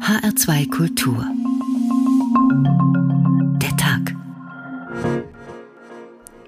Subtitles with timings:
[0.00, 1.24] HR2 Kultur.
[3.60, 4.16] Der Tag.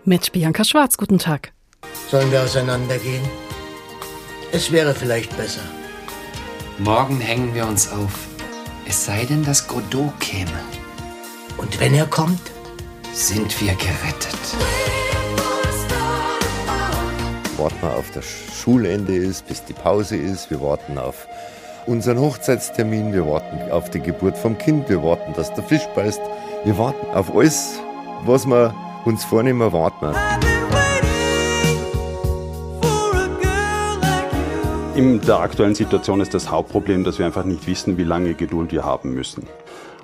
[0.04, 1.52] Mit Bianca Schwarz, guten Tag.
[2.10, 3.22] Sollen wir auseinandergehen?
[4.50, 5.60] Es wäre vielleicht besser.
[6.78, 8.26] Morgen hängen wir uns auf.
[8.86, 10.60] Es sei denn, dass Godot käme.
[11.58, 12.40] Und wenn er kommt?
[13.12, 14.38] Sind wir gerettet.
[17.58, 20.50] Warten wir auf das Schulende ist, bis die Pause ist.
[20.50, 21.26] Wir warten auf
[21.86, 26.20] unseren Hochzeitstermin, wir warten auf die Geburt vom Kind, wir warten, dass der Fisch beißt.
[26.64, 27.78] Wir warten auf alles,
[28.24, 30.14] was wir uns vornehmen, warten wir.
[34.96, 38.70] In der aktuellen Situation ist das Hauptproblem, dass wir einfach nicht wissen, wie lange Geduld
[38.72, 39.48] wir haben müssen.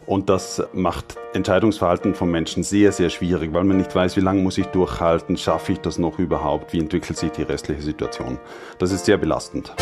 [0.05, 4.43] Und das macht Entscheidungsverhalten von Menschen sehr, sehr schwierig, weil man nicht weiß, wie lange
[4.43, 8.39] muss ich durchhalten, schaffe ich das noch überhaupt, wie entwickelt sich die restliche Situation.
[8.79, 9.73] Das ist sehr belastend.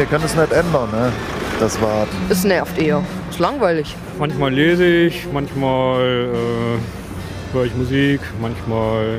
[0.00, 1.12] Wir können es nicht ändern, ne?
[1.60, 2.16] das Warten.
[2.30, 3.04] Es nervt eher.
[3.28, 3.94] Es ist langweilig.
[4.18, 9.18] Manchmal lese ich, manchmal äh, höre ich Musik, manchmal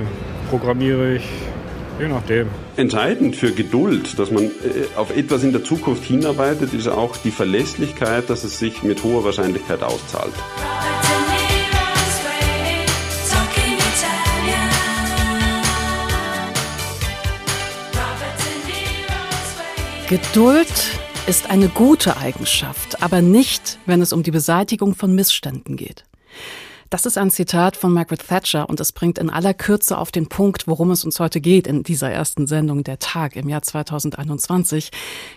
[0.50, 1.30] programmiere ich,
[2.00, 2.48] je nachdem.
[2.78, 4.50] Entscheidend für Geduld, dass man äh,
[4.96, 9.24] auf etwas in der Zukunft hinarbeitet, ist auch die Verlässlichkeit, dass es sich mit hoher
[9.24, 10.34] Wahrscheinlichkeit auszahlt.
[20.12, 26.04] Geduld ist eine gute Eigenschaft, aber nicht, wenn es um die Beseitigung von Missständen geht.
[26.90, 30.28] Das ist ein Zitat von Margaret Thatcher und es bringt in aller Kürze auf den
[30.28, 34.92] Punkt, worum es uns heute geht in dieser ersten Sendung der Tag im Jahr 2021.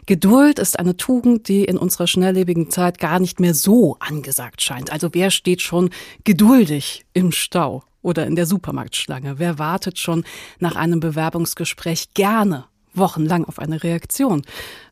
[0.06, 4.91] Geduld ist eine Tugend, die in unserer schnelllebigen Zeit gar nicht mehr so angesagt scheint.
[4.91, 5.91] Also wer steht schon
[6.25, 9.39] geduldig im Stau oder in der Supermarktschlange?
[9.39, 10.25] Wer wartet schon
[10.58, 12.64] nach einem Bewerbungsgespräch gerne
[12.97, 14.42] wochenlang auf eine Reaktion.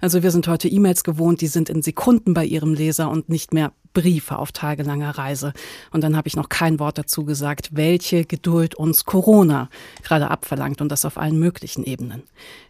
[0.01, 3.53] Also wir sind heute E-Mails gewohnt, die sind in Sekunden bei ihrem Leser und nicht
[3.53, 5.53] mehr Briefe auf tagelanger Reise.
[5.91, 9.69] Und dann habe ich noch kein Wort dazu gesagt, welche Geduld uns Corona
[10.03, 12.23] gerade abverlangt und das auf allen möglichen Ebenen.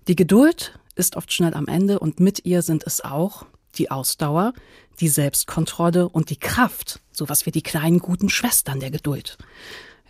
[0.08, 3.46] Die Geduld ist oft schnell am Ende und mit ihr sind es auch
[3.76, 4.52] die Ausdauer,
[5.00, 9.38] die Selbstkontrolle und die Kraft, sowas wie die kleinen guten Schwestern der Geduld.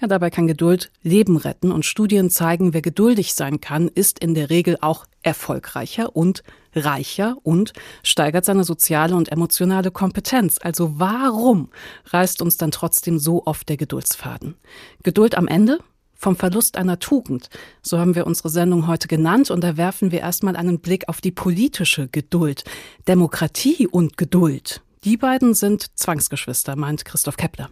[0.01, 4.35] Ja, dabei kann Geduld Leben retten und Studien zeigen, wer geduldig sein kann, ist in
[4.35, 6.43] der Regel auch erfolgreicher und
[6.75, 7.73] reicher und
[8.03, 10.59] steigert seine soziale und emotionale Kompetenz.
[10.61, 11.71] Also warum
[12.07, 14.55] reißt uns dann trotzdem so oft der Geduldsfaden?
[15.03, 15.79] Geduld am Ende?
[16.15, 17.49] Vom Verlust einer Tugend.
[17.83, 21.21] So haben wir unsere Sendung heute genannt und da werfen wir erstmal einen Blick auf
[21.21, 22.63] die politische Geduld.
[23.09, 24.83] Demokratie und Geduld.
[25.03, 27.71] Die beiden sind Zwangsgeschwister, meint Christoph Kepler.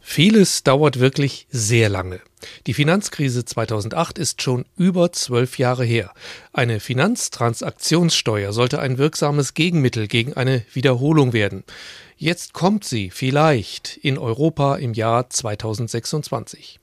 [0.00, 2.20] Vieles dauert wirklich sehr lange.
[2.66, 6.12] Die Finanzkrise 2008 ist schon über zwölf Jahre her.
[6.52, 11.64] Eine Finanztransaktionssteuer sollte ein wirksames Gegenmittel gegen eine Wiederholung werden.
[12.16, 16.80] Jetzt kommt sie vielleicht in Europa im Jahr 2026.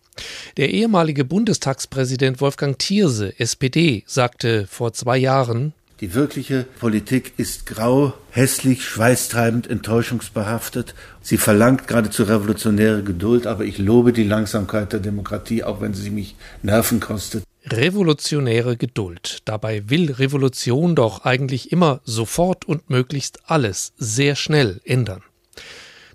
[0.58, 8.14] Der ehemalige Bundestagspräsident Wolfgang Thierse, SPD, sagte vor zwei Jahren, die wirkliche Politik ist grau,
[8.30, 10.94] hässlich, schweißtreibend, enttäuschungsbehaftet.
[11.22, 16.12] Sie verlangt geradezu revolutionäre Geduld, aber ich lobe die Langsamkeit der Demokratie, auch wenn sie
[16.12, 17.44] mich Nerven kostet.
[17.66, 19.40] Revolutionäre Geduld.
[19.46, 25.24] Dabei will Revolution doch eigentlich immer sofort und möglichst alles sehr schnell ändern.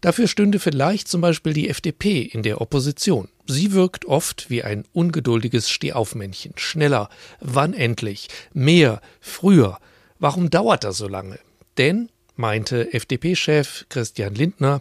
[0.03, 3.29] Dafür stünde vielleicht zum Beispiel die FDP in der Opposition.
[3.47, 6.55] Sie wirkt oft wie ein ungeduldiges Stehaufmännchen.
[6.57, 7.09] Schneller,
[7.41, 9.79] wann endlich, mehr, früher.
[10.19, 11.39] Warum dauert das so lange?
[11.79, 14.81] Denn, meinte FDP-Chef Christian Lindner,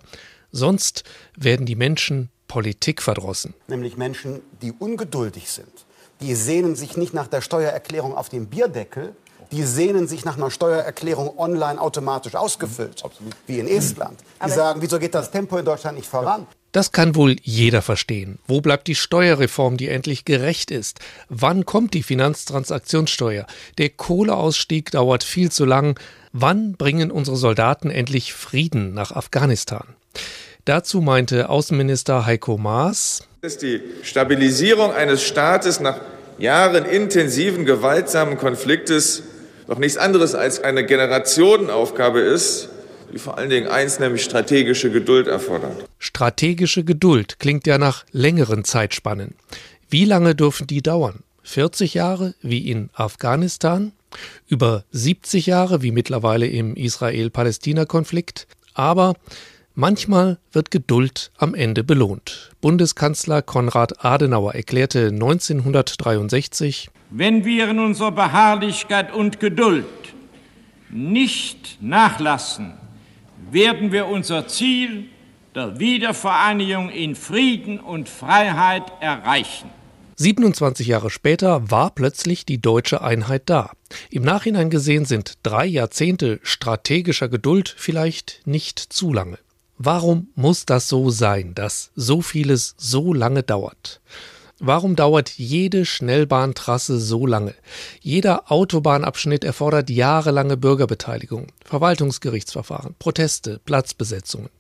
[0.52, 1.04] sonst
[1.38, 3.54] werden die Menschen Politik verdrossen.
[3.68, 5.86] Nämlich Menschen, die ungeduldig sind.
[6.20, 9.16] Die sehnen sich nicht nach der Steuererklärung auf dem Bierdeckel,
[9.52, 13.36] die sehnen sich nach einer Steuererklärung online automatisch ausgefüllt, Absolut.
[13.48, 14.20] wie in Estland.
[14.20, 16.48] Die Aber sagen, wieso geht das Tempo in Deutschland nicht voran?
[16.72, 18.40] Das kann wohl jeder verstehen.
[18.48, 21.00] Wo bleibt die Steuerreform, die endlich gerecht ist?
[21.28, 23.46] Wann kommt die Finanztransaktionssteuer?
[23.78, 26.00] Der Kohleausstieg dauert viel zu lang.
[26.32, 29.84] Wann bringen unsere Soldaten endlich Frieden nach Afghanistan?
[30.64, 36.00] Dazu meinte Außenminister Heiko Maas, ist die Stabilisierung eines Staates nach
[36.38, 39.24] Jahren intensiven gewaltsamen Konfliktes
[39.68, 42.70] doch nichts anderes als eine Generationenaufgabe ist,
[43.14, 45.86] die vor allen Dingen eins, nämlich strategische Geduld erfordert.
[46.00, 49.36] Strategische Geduld klingt ja nach längeren Zeitspannen.
[49.90, 51.24] Wie lange dürfen die dauern?
[51.44, 53.92] 40 Jahre wie in Afghanistan?
[54.48, 58.48] Über 70 Jahre wie mittlerweile im Israel-Palästina-Konflikt?
[58.74, 59.16] Aber
[59.74, 62.52] Manchmal wird Geduld am Ende belohnt.
[62.60, 69.86] Bundeskanzler Konrad Adenauer erklärte 1963, Wenn wir in unserer Beharrlichkeit und Geduld
[70.90, 72.74] nicht nachlassen,
[73.52, 75.10] werden wir unser Ziel
[75.54, 79.70] der Wiedervereinigung in Frieden und Freiheit erreichen.
[80.16, 83.72] 27 Jahre später war plötzlich die deutsche Einheit da.
[84.10, 89.38] Im Nachhinein gesehen sind drei Jahrzehnte strategischer Geduld vielleicht nicht zu lange.
[89.78, 94.00] Warum muss das so sein, dass so vieles so lange dauert?
[94.64, 97.56] Warum dauert jede Schnellbahntrasse so lange?
[98.00, 104.52] Jeder Autobahnabschnitt erfordert jahrelange Bürgerbeteiligung, Verwaltungsgerichtsverfahren, Proteste, Platzbesetzungen.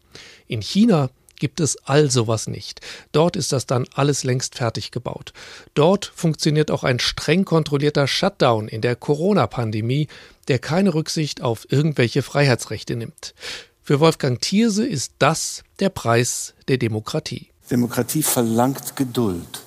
[0.48, 2.82] In China gibt es all sowas nicht.
[3.12, 5.34] Dort ist das dann alles längst fertig gebaut.
[5.76, 10.08] Dort funktioniert auch ein streng kontrollierter Shutdown in der Corona-Pandemie,
[10.48, 13.36] der keine Rücksicht auf irgendwelche Freiheitsrechte nimmt.
[13.84, 17.50] Für Wolfgang Thierse ist das der Preis der Demokratie.
[17.70, 19.62] Demokratie verlangt Geduld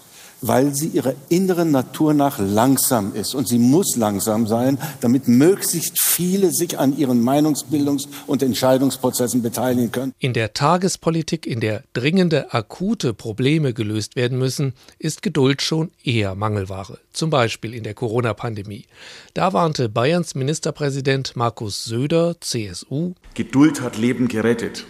[0.46, 3.35] weil sie ihrer inneren Natur nach langsam ist.
[3.35, 9.91] Und sie muss langsam sein, damit möglichst viele sich an ihren Meinungsbildungs- und Entscheidungsprozessen beteiligen
[9.91, 10.12] können.
[10.19, 16.35] In der Tagespolitik, in der dringende, akute Probleme gelöst werden müssen, ist Geduld schon eher
[16.35, 16.99] Mangelware.
[17.12, 18.85] Zum Beispiel in der Corona-Pandemie.
[19.32, 24.85] Da warnte Bayerns Ministerpräsident Markus Söder, CSU, Geduld hat Leben gerettet.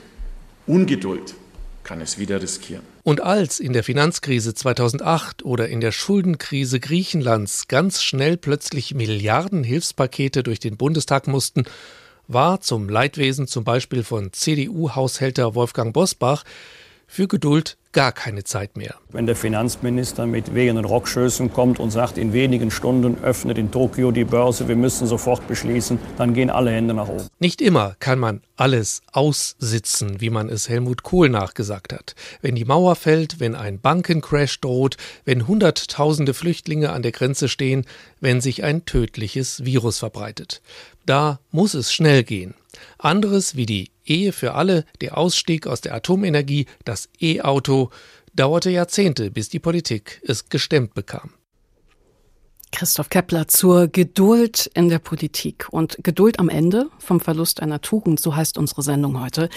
[0.67, 1.35] Ungeduld
[1.85, 2.83] kann es wieder riskieren.
[3.03, 9.63] Und als in der Finanzkrise 2008 oder in der Schuldenkrise Griechenlands ganz schnell plötzlich Milliarden
[9.63, 11.65] Hilfspakete durch den Bundestag mussten,
[12.27, 16.45] war zum Leidwesen zum Beispiel von CDU-Haushälter Wolfgang Bosbach
[17.06, 18.97] für Geduld gar keine Zeit mehr.
[19.11, 24.11] Wenn der Finanzminister mit wehenden Rockschößen kommt und sagt, in wenigen Stunden öffnet in Tokio
[24.11, 27.29] die Börse, wir müssen sofort beschließen, dann gehen alle Hände nach oben.
[27.39, 32.15] Nicht immer kann man alles aussitzen, wie man es Helmut Kohl nachgesagt hat.
[32.43, 37.87] Wenn die Mauer fällt, wenn ein Bankencrash droht, wenn Hunderttausende Flüchtlinge an der Grenze stehen,
[38.21, 40.62] wenn sich ein tödliches Virus verbreitet.
[41.06, 42.55] Da muss es schnell gehen.
[42.99, 47.91] Anderes wie die Ehe für alle, der Ausstieg aus der Atomenergie, das E-Auto,
[48.35, 51.31] dauerte Jahrzehnte, bis die Politik es gestemmt bekam.
[52.75, 58.19] Christoph Kepler zur Geduld in der Politik und Geduld am Ende vom Verlust einer Tugend,
[58.19, 59.49] so heißt unsere Sendung heute.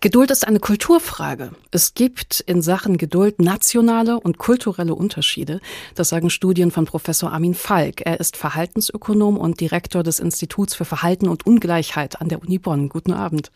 [0.00, 1.50] Geduld ist eine Kulturfrage.
[1.72, 5.60] Es gibt in Sachen Geduld nationale und kulturelle Unterschiede.
[5.96, 8.02] Das sagen Studien von Professor Armin Falk.
[8.06, 12.88] Er ist Verhaltensökonom und Direktor des Instituts für Verhalten und Ungleichheit an der Uni Bonn.
[12.88, 13.50] Guten Abend.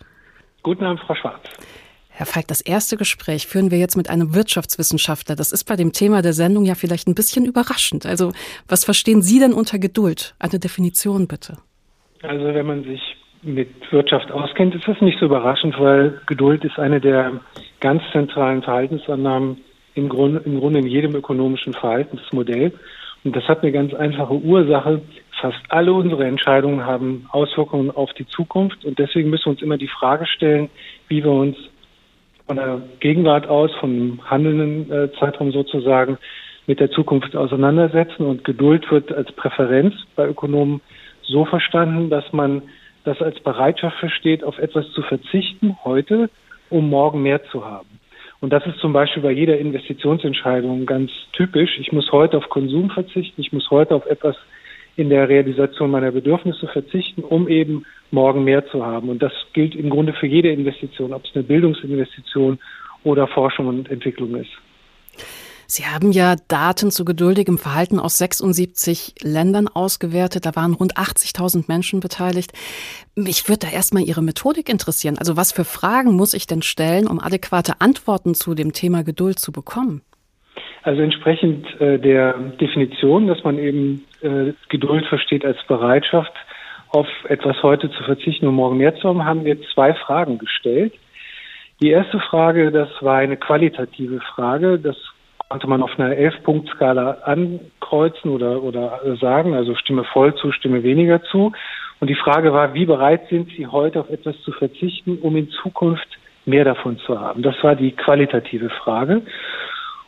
[0.65, 1.43] Guten Abend, Frau Schwarz.
[2.09, 5.37] Herr Falk, das erste Gespräch führen wir jetzt mit einem Wirtschaftswissenschaftler.
[5.37, 8.07] Das ist bei dem Thema der Sendung ja vielleicht ein bisschen überraschend.
[8.07, 8.33] Also,
[8.67, 10.35] was verstehen Sie denn unter Geduld?
[10.39, 11.59] Eine Definition bitte.
[12.23, 13.03] Also, wenn man sich
[13.43, 17.41] mit Wirtschaft auskennt, ist das nicht so überraschend, weil Geduld ist eine der
[17.81, 19.59] ganz zentralen Verhaltensannahmen
[19.95, 22.73] im Grunde, im Grunde in jedem ökonomischen Verhaltensmodell.
[23.25, 25.01] Und das hat eine ganz einfache Ursache.
[25.41, 28.85] Fast alle unsere Entscheidungen haben Auswirkungen auf die Zukunft.
[28.85, 30.69] Und deswegen müssen wir uns immer die Frage stellen,
[31.09, 31.57] wie wir uns
[32.47, 36.19] von der Gegenwart aus, vom handelnden äh, Zeitraum sozusagen,
[36.67, 38.25] mit der Zukunft auseinandersetzen.
[38.27, 40.83] Und Geduld wird als Präferenz bei Ökonomen
[41.23, 42.63] so verstanden, dass man
[43.05, 46.31] das als Bereitschaft versteht, auf etwas zu verzichten heute,
[46.71, 47.87] um morgen mehr zu haben.
[48.45, 51.79] Und das ist zum Beispiel bei jeder Investitionsentscheidung ganz typisch.
[51.79, 54.37] Ich muss heute auf Konsum verzichten, ich muss heute auf etwas
[54.97, 59.09] in der Realisation meiner Bedürfnisse verzichten, um eben morgen mehr zu haben.
[59.09, 62.59] Und das gilt im Grunde für jede Investition, ob es eine Bildungsinvestition
[63.03, 64.53] oder Forschung und Entwicklung ist.
[65.67, 70.47] Sie haben ja Daten zu geduldigem Verhalten aus 76 Ländern ausgewertet.
[70.47, 72.53] Da waren rund 80.000 Menschen beteiligt.
[73.15, 75.17] Mich würde da erstmal Ihre Methodik interessieren.
[75.19, 79.39] Also was für Fragen muss ich denn stellen, um adäquate Antworten zu dem Thema Geduld
[79.39, 80.03] zu bekommen?
[80.83, 86.33] Also entsprechend äh, der Definition, dass man eben äh, Geduld versteht als Bereitschaft,
[86.91, 90.93] auf etwas heute zu verzichten und morgen mehr zu haben, haben wir zwei Fragen gestellt.
[91.83, 94.79] Die erste Frage, das war eine qualitative Frage.
[94.79, 94.97] Das
[95.49, 101.23] konnte man auf einer Elf-Punkt-Skala ankreuzen oder, oder sagen, also Stimme voll zu, Stimme weniger
[101.25, 101.53] zu.
[102.01, 105.49] Und die Frage war, wie bereit sind Sie heute auf etwas zu verzichten, um in
[105.51, 106.09] Zukunft
[106.45, 107.43] mehr davon zu haben?
[107.43, 109.23] Das war die qualitative Frage.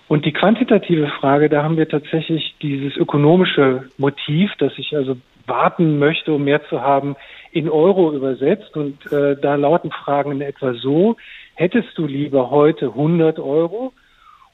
[0.08, 5.16] Und die quantitative Frage, da haben wir tatsächlich dieses ökonomische Motiv, dass ich also
[5.46, 7.16] warten möchte, um mehr zu haben,
[7.50, 8.76] in Euro übersetzt.
[8.76, 11.16] Und äh, da lauten Fragen in etwa so,
[11.54, 13.92] hättest du lieber heute 100 Euro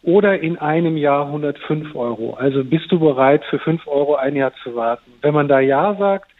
[0.03, 2.35] oder in einem Jahr 105 Euro?
[2.35, 5.13] Also bist du bereit, für 5 Euro ein Jahr zu warten?
[5.21, 6.31] Wenn man da Ja sagt,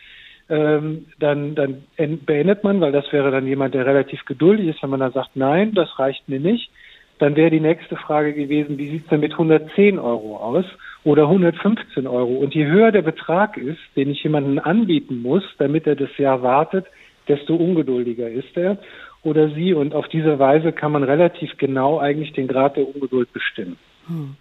[0.49, 1.85] ähm, dann, dann
[2.27, 4.83] beendet man, weil das wäre dann jemand, der relativ geduldig ist.
[4.83, 6.71] Wenn man da sagt, nein, das reicht mir nicht,
[7.19, 10.67] dann wäre die nächste Frage gewesen, wie sieht es denn mit 110 Euro aus?
[11.05, 12.37] oder 115 Euro.
[12.37, 16.43] Und je höher der Betrag ist, den ich jemandem anbieten muss, damit er das Jahr
[16.43, 16.87] wartet,
[17.29, 18.79] desto ungeduldiger ist er
[19.23, 19.75] oder sie.
[19.75, 23.77] Und auf diese Weise kann man relativ genau eigentlich den Grad der Ungeduld bestimmen.
[24.07, 24.37] Hm.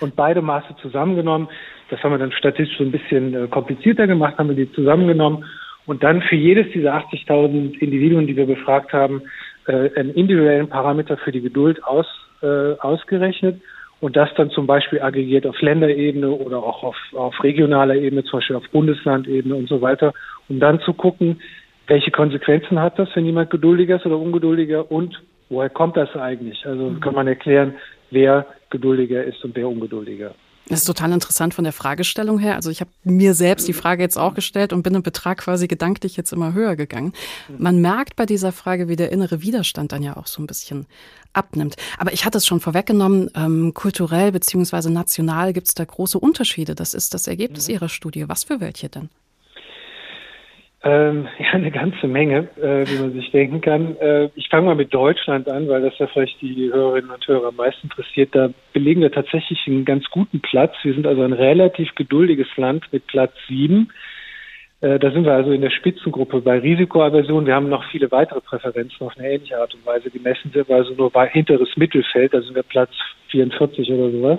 [0.00, 1.48] Und beide Maße zusammengenommen,
[1.90, 5.44] das haben wir dann statistisch so ein bisschen äh, komplizierter gemacht, haben wir die zusammengenommen
[5.86, 9.22] und dann für jedes dieser 80.000 Individuen, die wir befragt haben,
[9.66, 12.06] äh, einen individuellen Parameter für die Geduld aus,
[12.42, 13.60] äh, ausgerechnet
[14.00, 18.38] und das dann zum Beispiel aggregiert auf Länderebene oder auch auf, auf regionaler Ebene, zum
[18.38, 20.12] Beispiel auf Bundeslandebene und so weiter,
[20.48, 21.40] um dann zu gucken,
[21.86, 26.64] welche Konsequenzen hat das, wenn jemand geduldiger ist oder ungeduldiger und woher kommt das eigentlich?
[26.66, 27.00] Also mhm.
[27.00, 27.74] kann man erklären,
[28.10, 30.34] wer geduldiger ist und wer ungeduldiger.
[30.68, 32.56] Das ist total interessant von der Fragestellung her.
[32.56, 35.68] Also ich habe mir selbst die Frage jetzt auch gestellt und bin im Betrag quasi
[35.68, 37.12] gedanklich jetzt immer höher gegangen.
[37.58, 40.86] Man merkt bei dieser Frage, wie der innere Widerstand dann ja auch so ein bisschen
[41.34, 41.76] abnimmt.
[41.98, 46.74] Aber ich hatte es schon vorweggenommen, ähm, kulturell beziehungsweise national gibt es da große Unterschiede.
[46.74, 47.74] Das ist das Ergebnis mhm.
[47.74, 48.26] Ihrer Studie.
[48.26, 49.10] Was für welche denn?
[50.84, 53.96] Ähm, ja, eine ganze Menge, äh, wie man sich denken kann.
[53.96, 57.48] Äh, ich fange mal mit Deutschland an, weil das ja vielleicht die Hörerinnen und Hörer
[57.48, 58.34] am meisten interessiert.
[58.34, 60.74] Da belegen wir tatsächlich einen ganz guten Platz.
[60.82, 63.88] Wir sind also ein relativ geduldiges Land mit Platz sieben.
[64.82, 67.46] Äh, da sind wir also in der Spitzengruppe bei Risikoaversion.
[67.46, 70.50] Wir haben noch viele weitere Präferenzen auf eine ähnliche Art und Weise gemessen.
[70.52, 72.90] Wir also nur bei hinteres Mittelfeld, da sind wir Platz
[73.30, 74.38] 44 oder sowas.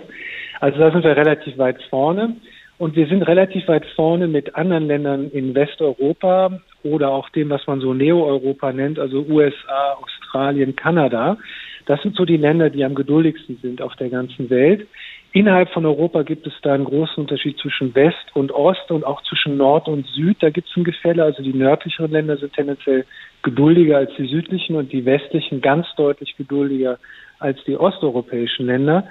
[0.59, 2.35] Also da sind wir relativ weit vorne.
[2.77, 7.65] Und wir sind relativ weit vorne mit anderen Ländern in Westeuropa oder auch dem, was
[7.67, 11.37] man so Neo-Europa nennt, also USA, Australien, Kanada.
[11.85, 14.87] Das sind so die Länder, die am geduldigsten sind auf der ganzen Welt.
[15.31, 19.21] Innerhalb von Europa gibt es da einen großen Unterschied zwischen West und Ost und auch
[19.23, 20.37] zwischen Nord und Süd.
[20.39, 21.23] Da gibt es ein Gefälle.
[21.23, 23.05] Also die nördlicheren Länder sind tendenziell
[23.43, 26.99] geduldiger als die südlichen und die westlichen ganz deutlich geduldiger
[27.39, 29.07] als die osteuropäischen Länder.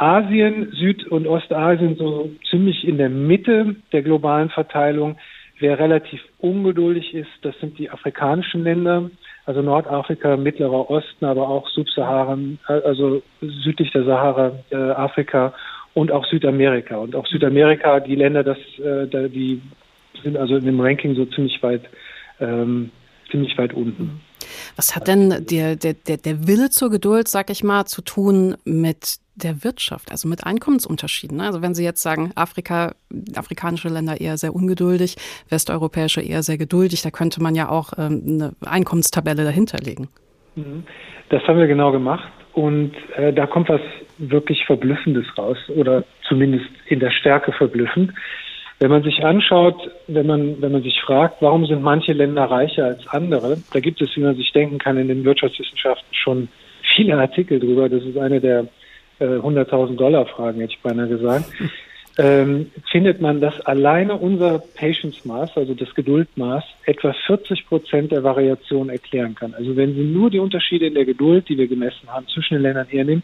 [0.00, 5.18] Asien, Süd- und Ostasien so ziemlich in der Mitte der globalen Verteilung.
[5.58, 9.10] Wer relativ ungeduldig ist, das sind die afrikanischen Länder,
[9.44, 15.52] also Nordafrika, Mittlerer Osten, aber auch Subsaharan, also südlich der Sahara, äh, Afrika
[15.92, 16.96] und auch Südamerika.
[16.96, 19.60] Und auch Südamerika, die Länder, das, äh, die
[20.22, 21.82] sind also in dem Ranking so ziemlich weit,
[22.40, 22.90] ähm,
[23.30, 24.22] ziemlich weit unten.
[24.76, 29.16] Was hat denn der, der, der, Wille zur Geduld, sag ich mal, zu tun mit
[29.34, 31.38] der Wirtschaft, also mit Einkommensunterschieden?
[31.38, 31.44] Ne?
[31.44, 32.94] Also wenn Sie jetzt sagen, Afrika,
[33.36, 35.16] afrikanische Länder eher sehr ungeduldig,
[35.48, 40.08] westeuropäische eher sehr geduldig, da könnte man ja auch ähm, eine Einkommenstabelle dahinterlegen.
[40.56, 40.84] Mhm.
[41.28, 43.80] Das haben wir genau gemacht und äh, da kommt was
[44.18, 48.12] wirklich Verblüffendes raus oder zumindest in der Stärke verblüffend.
[48.80, 52.86] Wenn man sich anschaut, wenn man, wenn man sich fragt, warum sind manche Länder reicher
[52.86, 56.48] als andere, da gibt es, wie man sich denken kann, in den Wirtschaftswissenschaften schon
[56.94, 57.90] viele Artikel drüber.
[57.90, 58.68] Das ist eine der
[59.18, 61.44] äh, 100.000 Dollar Fragen, hätte ich beinahe gesagt.
[62.18, 68.24] Ähm, findet man, dass alleine unser Patience Maß, also das Geduldmaß, etwa 40 Prozent der
[68.24, 69.52] Variation erklären kann.
[69.54, 72.62] Also wenn Sie nur die Unterschiede in der Geduld, die wir gemessen haben, zwischen den
[72.62, 73.22] Ländern hernehmen,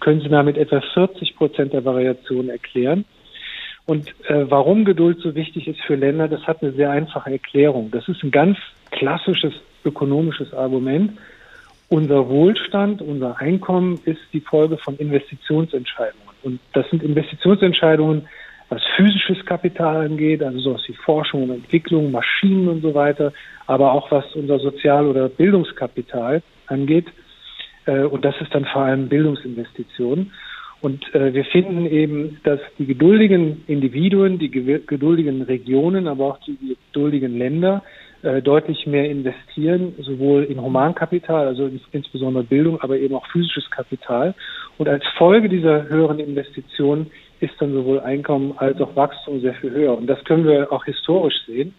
[0.00, 3.04] können Sie damit etwa 40 Prozent der Variation erklären.
[3.86, 7.90] Und äh, warum Geduld so wichtig ist für Länder, das hat eine sehr einfache Erklärung.
[7.90, 8.56] Das ist ein ganz
[8.90, 9.52] klassisches
[9.84, 11.18] ökonomisches Argument.
[11.90, 16.24] Unser Wohlstand, unser Einkommen ist die Folge von Investitionsentscheidungen.
[16.42, 18.26] Und das sind Investitionsentscheidungen,
[18.70, 23.32] was physisches Kapital angeht, also sowas wie Forschung und Entwicklung, Maschinen und so weiter,
[23.66, 27.06] aber auch was unser Sozial- oder Bildungskapital angeht.
[27.86, 30.32] Äh, und das ist dann vor allem Bildungsinvestitionen.
[30.84, 36.76] Und äh, wir finden eben, dass die geduldigen Individuen, die geduldigen Regionen, aber auch die
[36.92, 37.82] geduldigen Länder
[38.20, 43.70] äh, deutlich mehr investieren, sowohl in Humankapital, also in, insbesondere Bildung, aber eben auch physisches
[43.70, 44.34] Kapital.
[44.76, 47.10] Und als Folge dieser höheren Investitionen
[47.40, 49.96] ist dann sowohl Einkommen als auch Wachstum sehr viel höher.
[49.96, 51.72] Und das können wir auch historisch sehen.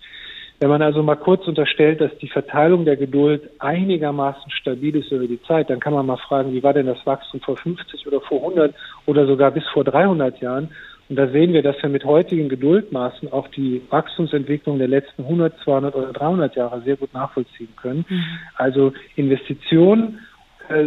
[0.65, 5.27] Wenn man also mal kurz unterstellt, dass die Verteilung der Geduld einigermaßen stabil ist über
[5.27, 8.19] die Zeit, dann kann man mal fragen, wie war denn das Wachstum vor 50 oder
[8.19, 8.73] vor 100
[9.05, 10.69] oder sogar bis vor 300 Jahren?
[11.07, 15.53] Und da sehen wir, dass wir mit heutigen Geduldmaßen auch die Wachstumsentwicklung der letzten 100,
[15.63, 18.03] 200 oder 300 Jahre sehr gut nachvollziehen können.
[18.09, 18.23] Mhm.
[18.55, 20.17] Also Investitionen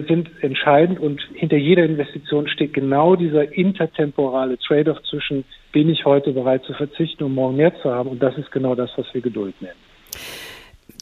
[0.06, 6.32] sind entscheidend und hinter jeder Investition steht genau dieser intertemporale Trade-off zwischen, bin ich heute
[6.32, 8.08] bereit zu verzichten, um morgen mehr zu haben.
[8.08, 9.78] Und das ist genau das, was wir Geduld nennen.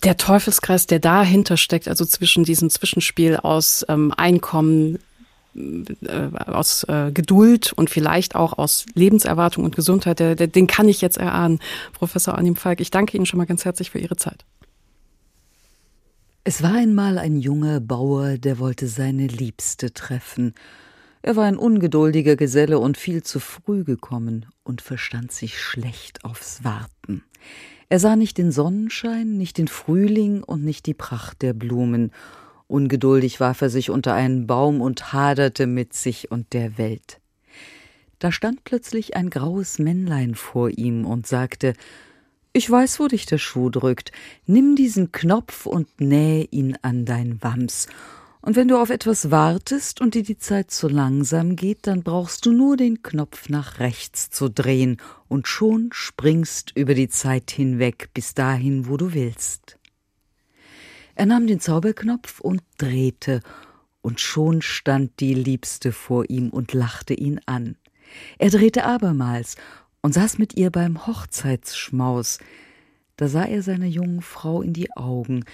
[0.04, 4.98] Der Teufelskreis, der dahinter steckt, also zwischen diesem Zwischenspiel aus ähm, Einkommen,
[5.56, 10.88] äh, aus äh, Geduld und vielleicht auch aus Lebenserwartung und Gesundheit, der, der, den kann
[10.88, 11.60] ich jetzt erahnen.
[11.92, 14.44] Professor Anim Falk, ich danke Ihnen schon mal ganz herzlich für Ihre Zeit.
[16.48, 20.54] Es war einmal ein junger Bauer, der wollte seine Liebste treffen.
[21.20, 26.62] Er war ein ungeduldiger Geselle und viel zu früh gekommen und verstand sich schlecht aufs
[26.62, 27.24] Warten.
[27.88, 32.12] Er sah nicht den Sonnenschein, nicht den Frühling und nicht die Pracht der Blumen.
[32.68, 37.20] Ungeduldig warf er sich unter einen Baum und haderte mit sich und der Welt.
[38.20, 41.72] Da stand plötzlich ein graues Männlein vor ihm und sagte
[42.56, 44.12] Ich weiß, wo dich der Schuh drückt.
[44.46, 47.86] Nimm diesen Knopf und nähe ihn an dein Wams.
[48.40, 52.46] Und wenn du auf etwas wartest und dir die Zeit zu langsam geht, dann brauchst
[52.46, 54.96] du nur den Knopf nach rechts zu drehen,
[55.28, 59.76] und schon springst über die Zeit hinweg bis dahin, wo du willst.
[61.14, 63.42] Er nahm den Zauberknopf und drehte,
[64.00, 67.76] und schon stand die Liebste vor ihm und lachte ihn an.
[68.38, 69.56] Er drehte abermals
[70.06, 72.38] und saß mit ihr beim Hochzeitsschmaus.
[73.16, 75.44] Da sah er seiner jungen Frau in die Augen.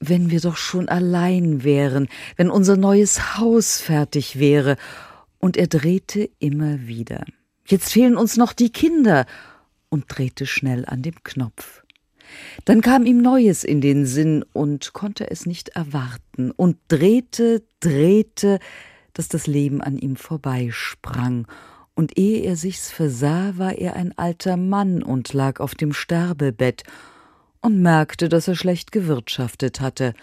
[0.00, 4.78] Wenn wir doch schon allein wären, wenn unser neues Haus fertig wäre.
[5.38, 7.24] Und er drehte immer wieder.
[7.66, 9.26] Jetzt fehlen uns noch die Kinder.
[9.90, 11.84] Und drehte schnell an dem Knopf.
[12.64, 18.58] Dann kam ihm Neues in den Sinn und konnte es nicht erwarten und drehte, drehte,
[19.12, 21.46] dass das Leben an ihm vorbeisprang
[21.98, 26.84] und ehe er sich's versah, war er ein alter Mann und lag auf dem Sterbebett
[27.60, 30.14] und merkte, dass er schlecht gewirtschaftet hatte.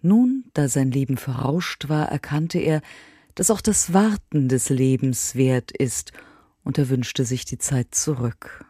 [0.00, 2.80] Nun, da sein Leben verrauscht war, erkannte er,
[3.34, 6.12] dass auch das Warten des Lebens wert ist,
[6.64, 8.64] und er wünschte sich die Zeit zurück.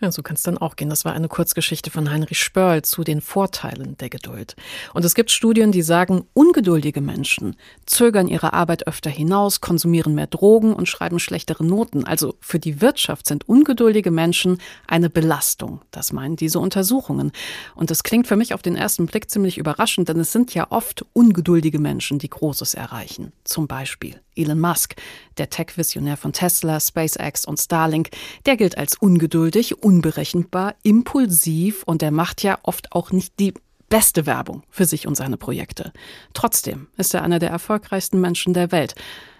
[0.00, 0.88] Ja, so kann es dann auch gehen.
[0.88, 4.56] Das war eine Kurzgeschichte von Heinrich Spörl zu den Vorteilen der Geduld.
[4.94, 10.26] Und es gibt Studien, die sagen, ungeduldige Menschen zögern ihre Arbeit öfter hinaus, konsumieren mehr
[10.26, 12.04] Drogen und schreiben schlechtere Noten.
[12.04, 15.82] Also für die Wirtschaft sind ungeduldige Menschen eine Belastung.
[15.90, 17.32] Das meinen diese Untersuchungen.
[17.74, 20.70] Und das klingt für mich auf den ersten Blick ziemlich überraschend, denn es sind ja
[20.70, 23.32] oft ungeduldige Menschen, die Großes erreichen.
[23.44, 24.94] Zum Beispiel Elon Musk,
[25.38, 28.10] der Tech-Visionär von Tesla, SpaceX und Starlink,
[28.46, 33.54] der gilt als ungeduldig, unberechenbar, impulsiv und der macht ja oft auch nicht die
[33.88, 35.92] beste Werbung für sich und seine Projekte.
[36.32, 38.94] Trotzdem ist er einer der erfolgreichsten Menschen der Welt.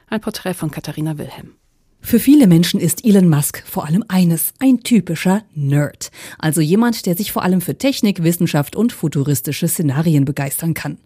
[0.09, 1.60] Ein Porträt von Katharina Wilhelm.
[2.03, 6.11] Für viele Menschen ist Elon Musk vor allem eines, ein typischer Nerd.
[6.39, 10.99] Also jemand, der sich vor allem für Technik, Wissenschaft und futuristische Szenarien begeistern kann.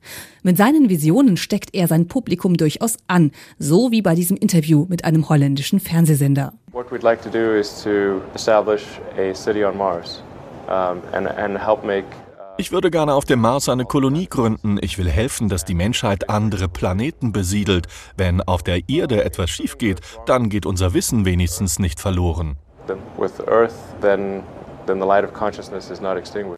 [0.42, 5.04] Mit seinen Visionen steckt er sein Publikum durchaus an, so wie bei diesem Interview mit
[5.04, 6.54] einem holländischen Fernsehsender.
[6.72, 8.82] What we'd like to do is to establish
[9.18, 10.22] a city on Mars
[10.68, 12.06] um, and, and help make
[12.56, 14.78] ich würde gerne auf dem Mars eine Kolonie gründen.
[14.80, 17.86] Ich will helfen, dass die Menschheit andere Planeten besiedelt.
[18.16, 22.56] Wenn auf der Erde etwas schief geht, dann geht unser Wissen wenigstens nicht verloren.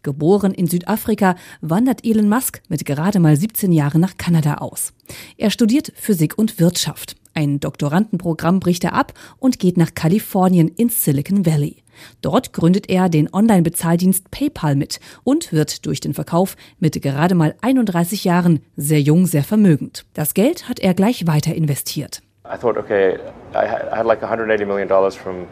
[0.03, 4.93] Geboren in Südafrika, wandert Elon Musk mit gerade mal 17 Jahren nach Kanada aus.
[5.37, 7.15] Er studiert Physik und Wirtschaft.
[7.37, 11.83] Ein Doktorandenprogramm bricht er ab und geht nach Kalifornien ins Silicon Valley.
[12.23, 17.53] Dort gründet er den Online-Bezahldienst PayPal mit und wird durch den Verkauf mit gerade mal
[17.61, 20.03] 31 Jahren sehr jung, sehr vermögend.
[20.15, 22.23] Das Geld hat er gleich weiter investiert.
[22.43, 23.19] I thought, okay,
[23.53, 25.45] I had like 180 million dollars from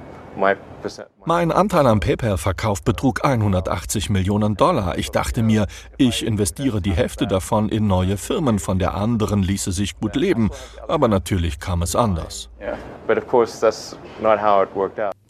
[1.25, 4.97] mein Anteil am PayPal-Verkauf betrug 180 Millionen Dollar.
[4.97, 5.67] Ich dachte mir,
[5.97, 10.49] ich investiere die Hälfte davon in neue Firmen, von der anderen ließe sich gut leben.
[10.87, 12.49] Aber natürlich kam es anders.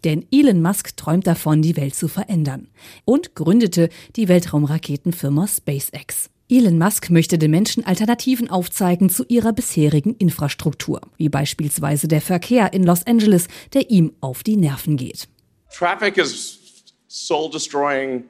[0.03, 2.67] Denn Elon Musk träumt davon, die Welt zu verändern
[3.05, 6.29] und gründete die Weltraumraketenfirma SpaceX.
[6.47, 12.71] Elon Musk möchte den Menschen Alternativen aufzeigen zu ihrer bisherigen Infrastruktur, wie beispielsweise der Verkehr
[12.71, 15.27] in Los Angeles, der ihm auf die Nerven geht.
[15.75, 16.59] Traffic is
[17.07, 18.25] soul destroying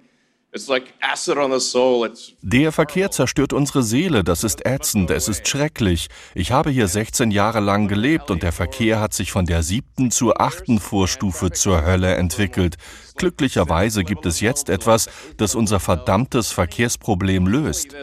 [2.41, 6.07] der Verkehr zerstört unsere Seele, das ist ätzend, es ist schrecklich.
[6.33, 10.11] Ich habe hier 16 Jahre lang gelebt und der Verkehr hat sich von der siebten
[10.11, 12.75] zur achten Vorstufe zur Hölle entwickelt.
[13.17, 17.93] Glücklicherweise gibt es jetzt etwas, das unser verdammtes Verkehrsproblem löst.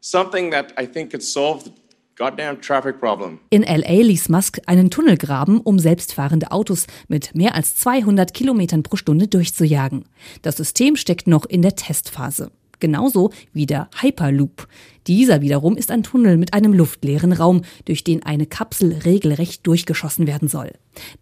[0.00, 1.70] Something that I think could solve
[3.50, 8.84] in LA ließ Musk einen Tunnel graben, um selbstfahrende Autos mit mehr als 200 Kilometern
[8.84, 10.04] pro Stunde durchzujagen.
[10.42, 12.52] Das System steckt noch in der Testphase.
[12.78, 14.68] Genauso wie der Hyperloop.
[15.06, 20.26] Dieser wiederum ist ein Tunnel mit einem luftleeren Raum, durch den eine Kapsel regelrecht durchgeschossen
[20.26, 20.70] werden soll.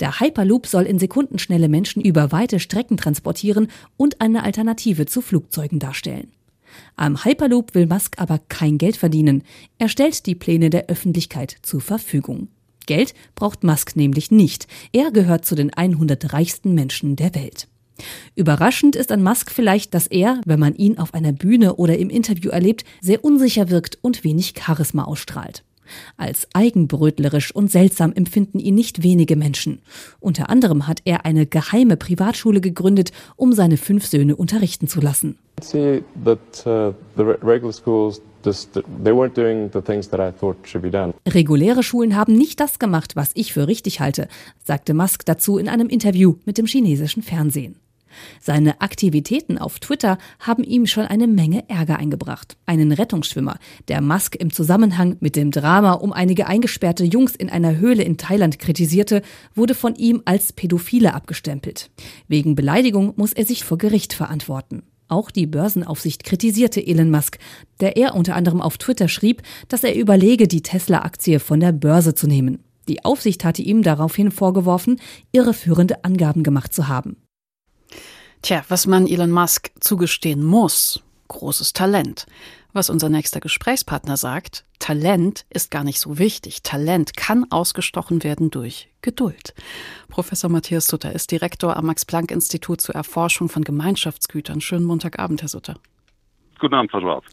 [0.00, 5.78] Der Hyperloop soll in Sekundenschnelle Menschen über weite Strecken transportieren und eine Alternative zu Flugzeugen
[5.78, 6.32] darstellen.
[6.96, 9.42] Am Hyperloop will Musk aber kein Geld verdienen.
[9.78, 12.48] Er stellt die Pläne der Öffentlichkeit zur Verfügung.
[12.86, 14.66] Geld braucht Musk nämlich nicht.
[14.92, 17.68] Er gehört zu den 100 reichsten Menschen der Welt.
[18.34, 22.10] Überraschend ist an Musk vielleicht, dass er, wenn man ihn auf einer Bühne oder im
[22.10, 25.64] Interview erlebt, sehr unsicher wirkt und wenig Charisma ausstrahlt.
[26.16, 29.80] Als eigenbrötlerisch und seltsam empfinden ihn nicht wenige Menschen.
[30.20, 35.38] Unter anderem hat er eine geheime Privatschule gegründet, um seine fünf Söhne unterrichten zu lassen.
[41.26, 44.28] Reguläre Schulen haben nicht das gemacht, was ich für richtig halte,
[44.64, 47.76] sagte Musk dazu in einem Interview mit dem chinesischen Fernsehen.
[48.40, 52.56] Seine Aktivitäten auf Twitter haben ihm schon eine Menge Ärger eingebracht.
[52.66, 57.76] Einen Rettungsschwimmer, der Musk im Zusammenhang mit dem Drama um einige eingesperrte Jungs in einer
[57.78, 59.22] Höhle in Thailand kritisierte,
[59.54, 61.90] wurde von ihm als Pädophile abgestempelt.
[62.28, 64.82] Wegen Beleidigung muss er sich vor Gericht verantworten.
[65.12, 67.38] Auch die Börsenaufsicht kritisierte Elon Musk,
[67.80, 72.14] der er unter anderem auf Twitter schrieb, dass er überlege, die Tesla-Aktie von der Börse
[72.14, 72.60] zu nehmen.
[72.88, 77.16] Die Aufsicht hatte ihm daraufhin vorgeworfen, irreführende Angaben gemacht zu haben.
[78.42, 82.26] Tja, was man Elon Musk zugestehen muss, großes Talent.
[82.72, 86.64] Was unser nächster Gesprächspartner sagt, Talent ist gar nicht so wichtig.
[86.64, 89.54] Talent kann ausgestochen werden durch Geduld.
[90.08, 94.60] Professor Matthias Sutter ist Direktor am Max-Planck-Institut zur Erforschung von Gemeinschaftsgütern.
[94.60, 95.76] Schönen Montagabend, Herr Sutter.
[96.58, 97.24] Guten Abend, Frau Schwarz.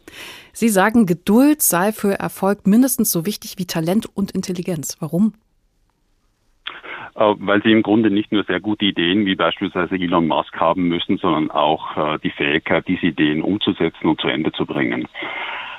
[0.53, 4.97] Sie sagen, Geduld sei für Erfolg mindestens so wichtig wie Talent und Intelligenz.
[4.99, 5.33] Warum?
[7.19, 10.87] Äh, weil sie im Grunde nicht nur sehr gute Ideen wie beispielsweise Elon Musk haben
[10.87, 15.05] müssen, sondern auch äh, die Fähigkeit, diese Ideen umzusetzen und zu Ende zu bringen.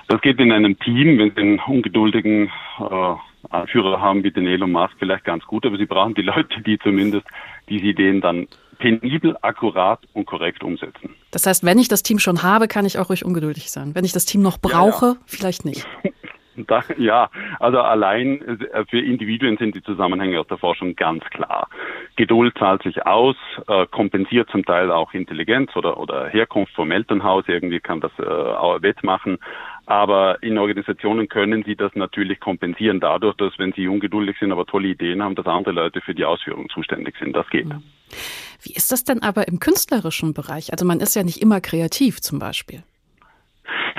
[0.08, 3.14] Das geht in einem Team, wenn Sie einen ungeduldigen äh,
[3.48, 6.78] Anführer haben wie den Elon Musk vielleicht ganz gut, aber Sie brauchen die Leute, die
[6.78, 7.26] zumindest
[7.70, 8.46] diese Ideen dann
[8.78, 11.14] penibel, akkurat und korrekt umsetzen.
[11.30, 13.94] Das heißt, wenn ich das Team schon habe, kann ich auch ruhig ungeduldig sein.
[13.94, 15.18] Wenn ich das Team noch brauche, ja, ja.
[15.24, 15.86] vielleicht nicht.
[16.66, 21.68] Da, ja, also allein äh, für Individuen sind die Zusammenhänge aus der Forschung ganz klar.
[22.16, 27.44] Geduld zahlt sich aus, äh, kompensiert zum Teil auch Intelligenz oder, oder Herkunft vom Elternhaus,
[27.46, 29.38] irgendwie kann das äh, wettmachen.
[29.86, 34.66] Aber in Organisationen können sie das natürlich kompensieren dadurch, dass wenn sie ungeduldig sind, aber
[34.66, 37.34] tolle Ideen haben, dass andere Leute für die Ausführung zuständig sind.
[37.34, 37.66] Das geht.
[38.62, 40.72] Wie ist das denn aber im künstlerischen Bereich?
[40.72, 42.82] Also man ist ja nicht immer kreativ zum Beispiel.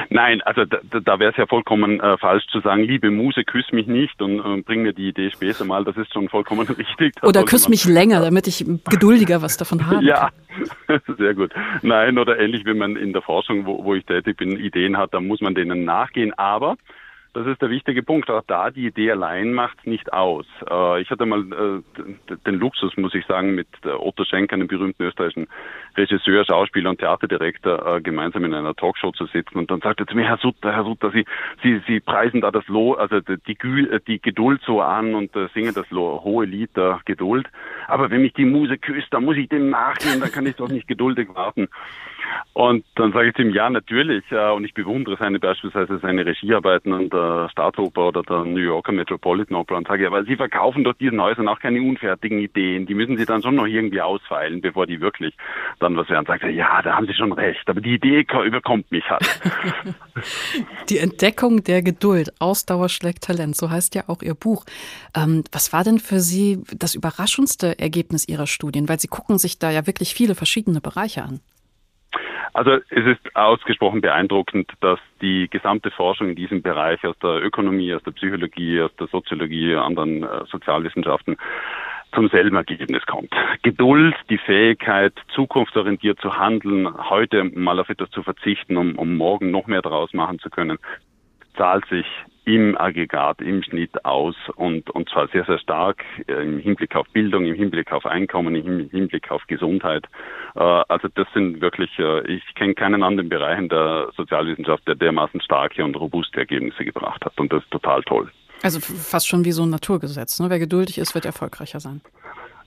[0.09, 3.71] Nein, also da, da wäre es ja vollkommen äh, falsch zu sagen, liebe Muse, küss
[3.71, 5.83] mich nicht und äh, bring mir die Idee später mal.
[5.83, 7.15] Das ist schon vollkommen richtig.
[7.15, 10.03] Das oder küss mich länger, damit ich geduldiger was davon habe.
[10.03, 10.29] Ja,
[11.17, 11.51] sehr gut.
[11.81, 15.13] Nein, oder ähnlich, wenn man in der Forschung, wo, wo ich tätig bin, Ideen hat,
[15.13, 16.33] dann muss man denen nachgehen.
[16.37, 16.77] Aber
[17.33, 18.29] das ist der wichtige Punkt.
[18.29, 20.45] Auch da, die Idee allein macht nicht aus.
[20.69, 24.67] Äh, ich hatte mal äh, den Luxus, muss ich sagen, mit äh, Otto Schenk, einem
[24.67, 25.47] berühmten österreichischen
[25.95, 29.57] Regisseur, Schauspieler und Theaterdirektor, gemeinsam in einer Talkshow zu sitzen.
[29.57, 31.25] Und dann sagte er zu mir, Herr Sutter, Herr Sutter, Sie,
[31.63, 33.57] Sie, Sie preisen da das Lo, also die,
[34.07, 37.47] die Geduld so an und singen das hohe Lied der Geduld.
[37.87, 40.69] Aber wenn mich die Muse küsst, dann muss ich dem nachgehen, dann kann ich doch
[40.69, 41.67] nicht geduldig warten.
[42.53, 44.23] Und dann sage ich zu ihm, ja, natürlich.
[44.31, 49.57] Und ich bewundere seine beispielsweise seine Regiearbeiten an der Staatsoper oder der New Yorker Metropolitan
[49.57, 52.85] Opera und sage, ja, weil Sie verkaufen doch diesen Häusern auch keine unfertigen Ideen.
[52.85, 55.35] Die müssen Sie dann schon noch irgendwie ausfeilen, bevor die wirklich
[55.79, 56.25] dann was werden.
[56.25, 57.67] Sagt er, ja, da haben Sie schon recht.
[57.69, 59.41] Aber die Idee überkommt mich halt.
[60.89, 62.33] die Entdeckung der Geduld.
[62.39, 63.55] Ausdauer schlägt Talent.
[63.55, 64.65] So heißt ja auch Ihr Buch.
[65.15, 68.89] Ähm, was war denn für Sie das überraschendste Ergebnis Ihrer Studien?
[68.89, 71.39] Weil Sie gucken sich da ja wirklich viele verschiedene Bereiche an.
[72.53, 77.93] Also es ist ausgesprochen beeindruckend, dass die gesamte Forschung in diesem Bereich aus der Ökonomie,
[77.93, 81.37] aus der Psychologie, aus der Soziologie, anderen äh, Sozialwissenschaften
[82.13, 83.33] zum selben Ergebnis kommt.
[83.61, 89.49] Geduld, die Fähigkeit, zukunftsorientiert zu handeln, heute mal auf etwas zu verzichten, um, um morgen
[89.49, 90.77] noch mehr daraus machen zu können,
[91.55, 92.05] zahlt sich
[92.45, 97.07] im Aggregat, im Schnitt aus und, und zwar sehr, sehr stark äh, im Hinblick auf
[97.09, 100.05] Bildung, im Hinblick auf Einkommen, im Hinblick auf Gesundheit.
[100.55, 104.95] Äh, also das sind wirklich, äh, ich kenne keinen anderen Bereich in der Sozialwissenschaft, der
[104.95, 108.31] dermaßen starke und robuste Ergebnisse gebracht hat und das ist total toll.
[108.63, 110.39] Also fast schon wie so ein Naturgesetz.
[110.39, 110.49] Ne?
[110.49, 112.01] Wer geduldig ist, wird erfolgreicher sein.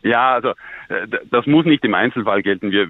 [0.04, 0.50] Ja, also
[0.90, 2.70] äh, das muss nicht im Einzelfall gelten.
[2.70, 2.88] Wir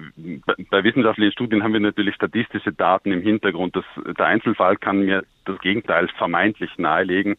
[0.69, 3.75] bei wissenschaftlichen Studien haben wir natürlich statistische Daten im Hintergrund.
[3.75, 3.85] Das,
[4.17, 7.37] der Einzelfall kann mir das Gegenteil vermeintlich nahelegen.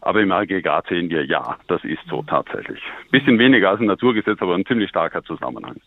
[0.00, 2.80] Aber im Aggregat sehen wir, ja, das ist so tatsächlich.
[3.10, 5.80] Bisschen weniger als ein Naturgesetz, aber ein ziemlich starker Zusammenhang.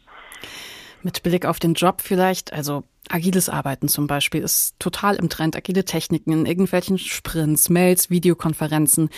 [1.01, 5.55] Mit Blick auf den Job vielleicht, also agiles Arbeiten zum Beispiel ist total im Trend.
[5.55, 9.09] Agile Techniken in irgendwelchen Sprints, Mails, Videokonferenzen.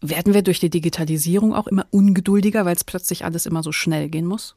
[0.00, 4.08] Werden wir durch die Digitalisierung auch immer ungeduldiger, weil es plötzlich alles immer so schnell
[4.08, 4.56] gehen muss?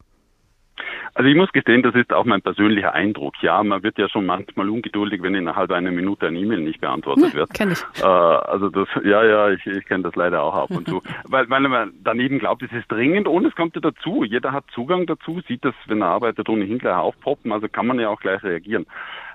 [1.13, 3.36] Also ich muss gestehen, das ist auch mein persönlicher Eindruck.
[3.41, 7.34] Ja, man wird ja schon manchmal ungeduldig, wenn innerhalb einer Minute ein E-Mail nicht beantwortet
[7.34, 7.54] wird.
[7.54, 7.82] Kenn ich.
[8.02, 11.02] Äh, also das, ja, ja, ich, ich kenne das leider auch ab und zu.
[11.28, 14.24] weil, weil man daneben glaubt, es ist dringend und es kommt ja dazu.
[14.24, 18.00] Jeder hat Zugang dazu, sieht das, wenn er arbeitet, ohnehin gleich aufpoppen, also kann man
[18.00, 18.86] ja auch gleich reagieren.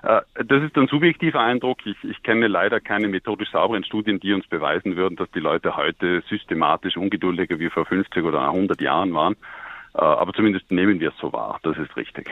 [0.03, 1.85] Äh, das ist ein subjektiver Eindruck.
[1.85, 5.75] Ich, ich kenne leider keine methodisch sauberen Studien, die uns beweisen würden, dass die Leute
[5.75, 9.35] heute systematisch ungeduldiger wie vor 50 oder 100 Jahren waren.
[9.97, 11.59] Äh, aber zumindest nehmen wir es so wahr.
[11.63, 12.29] Das ist richtig.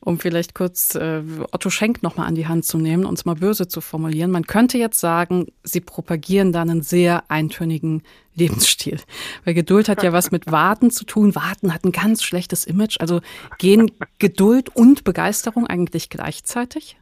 [0.00, 3.36] Um vielleicht kurz äh, Otto Schenk nochmal an die Hand zu nehmen und es mal
[3.36, 4.30] böse zu formulieren.
[4.30, 8.02] Man könnte jetzt sagen, Sie propagieren da einen sehr eintönigen
[8.34, 9.00] Lebensstil.
[9.44, 11.34] Weil Geduld hat ja was mit Warten zu tun.
[11.34, 13.00] Warten hat ein ganz schlechtes Image.
[13.00, 13.22] Also
[13.58, 16.98] gehen Geduld und Begeisterung eigentlich gleichzeitig?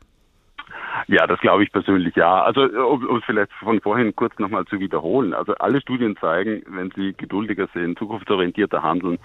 [1.09, 2.43] Ja, das glaube ich persönlich ja.
[2.43, 5.35] Also um, um es vielleicht von vorhin kurz nochmal zu wiederholen.
[5.35, 9.19] Also alle Studien zeigen, wenn Sie geduldiger sind, zukunftsorientierter handeln,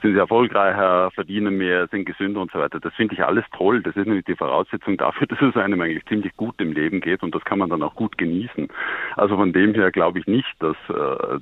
[0.00, 2.80] sind sie erfolgreicher, verdienen mehr, sind gesünder und so weiter.
[2.80, 3.82] Das finde ich alles toll.
[3.82, 7.22] Das ist nämlich die Voraussetzung dafür, dass es einem eigentlich ziemlich gut im Leben geht
[7.22, 8.68] und das kann man dann auch gut genießen.
[9.16, 11.38] Also von dem her glaube ich nicht, dass äh,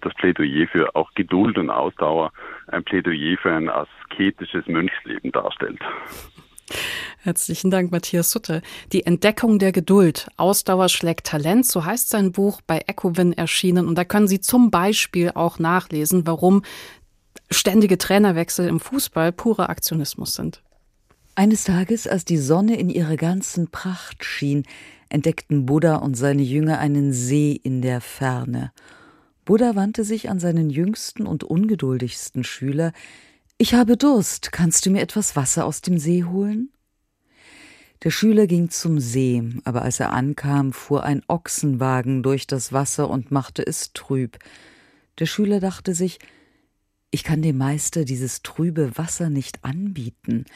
[0.00, 2.32] das Plädoyer für auch Geduld und Ausdauer
[2.68, 5.80] ein Plädoyer für ein asketisches Mönchsleben darstellt.
[7.22, 8.62] Herzlichen Dank, Matthias Sutte.
[8.92, 10.28] Die Entdeckung der Geduld.
[10.36, 13.86] Ausdauer schlägt Talent, so heißt sein Buch bei Ecowin erschienen.
[13.86, 16.62] Und da können Sie zum Beispiel auch nachlesen, warum
[17.50, 20.62] ständige Trainerwechsel im Fußball purer Aktionismus sind.
[21.34, 24.64] Eines Tages, als die Sonne in ihrer ganzen Pracht schien,
[25.08, 28.72] entdeckten Buddha und seine Jünger einen See in der Ferne.
[29.44, 32.92] Buddha wandte sich an seinen jüngsten und ungeduldigsten Schüler
[33.62, 36.70] Ich habe Durst, kannst du mir etwas Wasser aus dem See holen?
[38.02, 43.10] Der Schüler ging zum See, aber als er ankam, fuhr ein Ochsenwagen durch das Wasser
[43.10, 44.38] und machte es trüb.
[45.18, 46.20] Der Schüler dachte sich,
[47.10, 50.46] ich kann dem Meister dieses trübe Wasser nicht anbieten.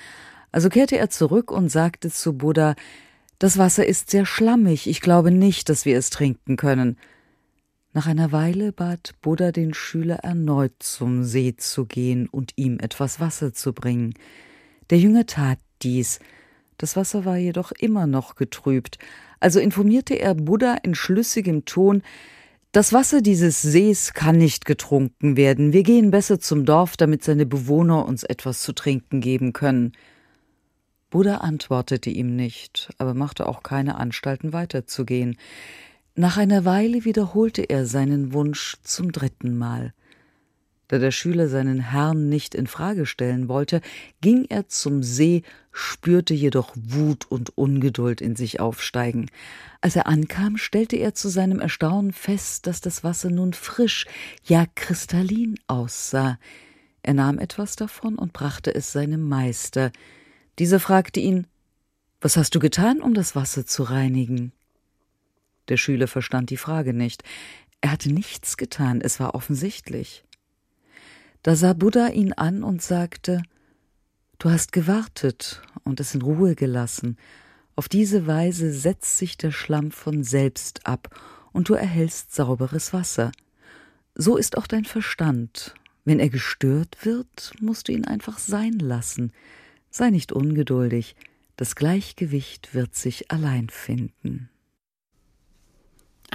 [0.50, 2.74] Also kehrte er zurück und sagte zu Buddha,
[3.38, 6.96] das Wasser ist sehr schlammig, ich glaube nicht, dass wir es trinken können.
[7.96, 13.20] Nach einer Weile bat Buddha den Schüler erneut zum See zu gehen und ihm etwas
[13.20, 14.14] Wasser zu bringen.
[14.90, 16.18] Der Jünger tat dies,
[16.76, 18.98] das Wasser war jedoch immer noch getrübt,
[19.38, 22.02] also informierte er Buddha in schlüssigem Ton,
[22.72, 25.72] das Wasser dieses Sees kann nicht getrunken werden.
[25.72, 29.92] Wir gehen besser zum Dorf, damit seine Bewohner uns etwas zu trinken geben können.
[31.10, 35.36] Buddha antwortete ihm nicht, aber machte auch keine Anstalten weiterzugehen.
[36.16, 39.92] Nach einer Weile wiederholte er seinen Wunsch zum dritten Mal.
[40.86, 43.80] Da der Schüler seinen Herrn nicht in Frage stellen wollte,
[44.20, 49.28] ging er zum See, spürte jedoch Wut und Ungeduld in sich aufsteigen.
[49.80, 54.06] Als er ankam, stellte er zu seinem Erstaunen fest, dass das Wasser nun frisch,
[54.44, 56.38] ja kristallin aussah.
[57.02, 59.90] Er nahm etwas davon und brachte es seinem Meister.
[60.60, 61.48] Dieser fragte ihn
[62.20, 64.52] Was hast du getan, um das Wasser zu reinigen?
[65.68, 67.22] Der Schüler verstand die Frage nicht.
[67.80, 70.24] Er hatte nichts getan, es war offensichtlich.
[71.42, 73.42] Da sah Buddha ihn an und sagte
[74.38, 77.16] Du hast gewartet und es in Ruhe gelassen.
[77.76, 81.08] Auf diese Weise setzt sich der Schlamm von selbst ab
[81.52, 83.32] und du erhältst sauberes Wasser.
[84.14, 85.74] So ist auch dein Verstand.
[86.04, 89.32] Wenn er gestört wird, musst du ihn einfach sein lassen.
[89.90, 91.16] Sei nicht ungeduldig,
[91.56, 94.50] das Gleichgewicht wird sich allein finden.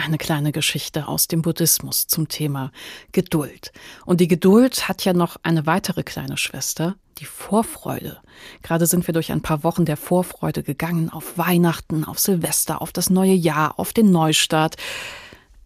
[0.01, 2.71] Eine kleine Geschichte aus dem Buddhismus zum Thema
[3.11, 3.73] Geduld.
[4.05, 8.17] Und die Geduld hat ja noch eine weitere kleine Schwester, die Vorfreude.
[8.61, 12.93] Gerade sind wir durch ein paar Wochen der Vorfreude gegangen auf Weihnachten, auf Silvester, auf
[12.93, 14.77] das neue Jahr, auf den Neustart.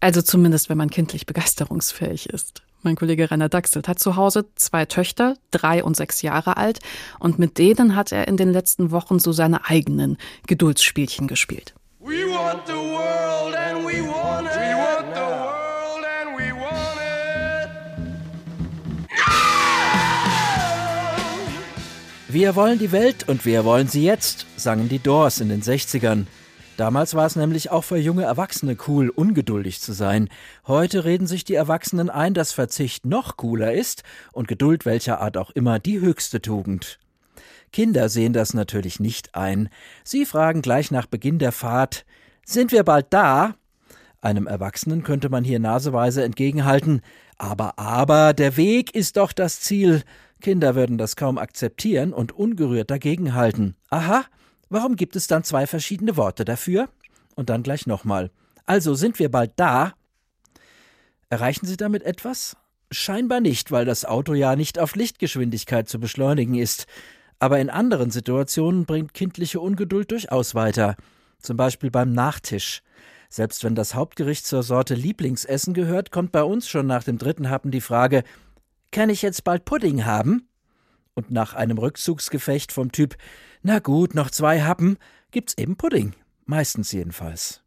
[0.00, 2.64] Also zumindest, wenn man kindlich begeisterungsfähig ist.
[2.82, 6.80] Mein Kollege Rainer Dachselt hat zu Hause zwei Töchter, drei und sechs Jahre alt,
[7.20, 10.18] und mit denen hat er in den letzten Wochen so seine eigenen
[10.48, 11.72] Geduldsspielchen gespielt.
[12.00, 12.93] We want the
[22.34, 26.26] Wir wollen die Welt und wir wollen sie jetzt, sangen die Doors in den 60ern.
[26.76, 30.28] Damals war es nämlich auch für junge Erwachsene cool, ungeduldig zu sein.
[30.66, 35.36] Heute reden sich die Erwachsenen ein, dass Verzicht noch cooler ist und Geduld welcher Art
[35.36, 36.98] auch immer die höchste Tugend.
[37.72, 39.68] Kinder sehen das natürlich nicht ein.
[40.02, 42.04] Sie fragen gleich nach Beginn der Fahrt
[42.44, 43.54] Sind wir bald da?
[44.20, 47.00] Einem Erwachsenen könnte man hier naseweise entgegenhalten
[47.38, 50.02] Aber, aber, der Weg ist doch das Ziel.
[50.44, 53.76] Kinder würden das kaum akzeptieren und ungerührt dagegenhalten.
[53.88, 54.26] Aha,
[54.68, 56.90] warum gibt es dann zwei verschiedene Worte dafür?
[57.34, 58.30] Und dann gleich nochmal.
[58.66, 59.94] Also sind wir bald da?
[61.30, 62.58] Erreichen Sie damit etwas?
[62.90, 66.86] Scheinbar nicht, weil das Auto ja nicht auf Lichtgeschwindigkeit zu beschleunigen ist.
[67.38, 70.96] Aber in anderen Situationen bringt kindliche Ungeduld durchaus weiter.
[71.38, 72.82] Zum Beispiel beim Nachtisch.
[73.30, 77.48] Selbst wenn das Hauptgericht zur Sorte Lieblingsessen gehört, kommt bei uns schon nach dem dritten
[77.48, 78.24] Happen die Frage:
[78.94, 80.46] Kann ich jetzt bald Pudding haben?
[81.14, 83.16] Und nach einem Rückzugsgefecht vom Typ:
[83.60, 84.98] Na gut, noch zwei Happen,
[85.32, 86.14] gibt's eben Pudding.
[86.46, 87.64] Meistens jedenfalls.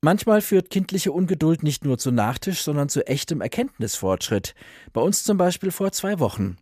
[0.00, 4.56] Manchmal führt kindliche Ungeduld nicht nur zu Nachtisch, sondern zu echtem Erkenntnisfortschritt.
[4.92, 6.56] Bei uns zum Beispiel vor zwei Wochen.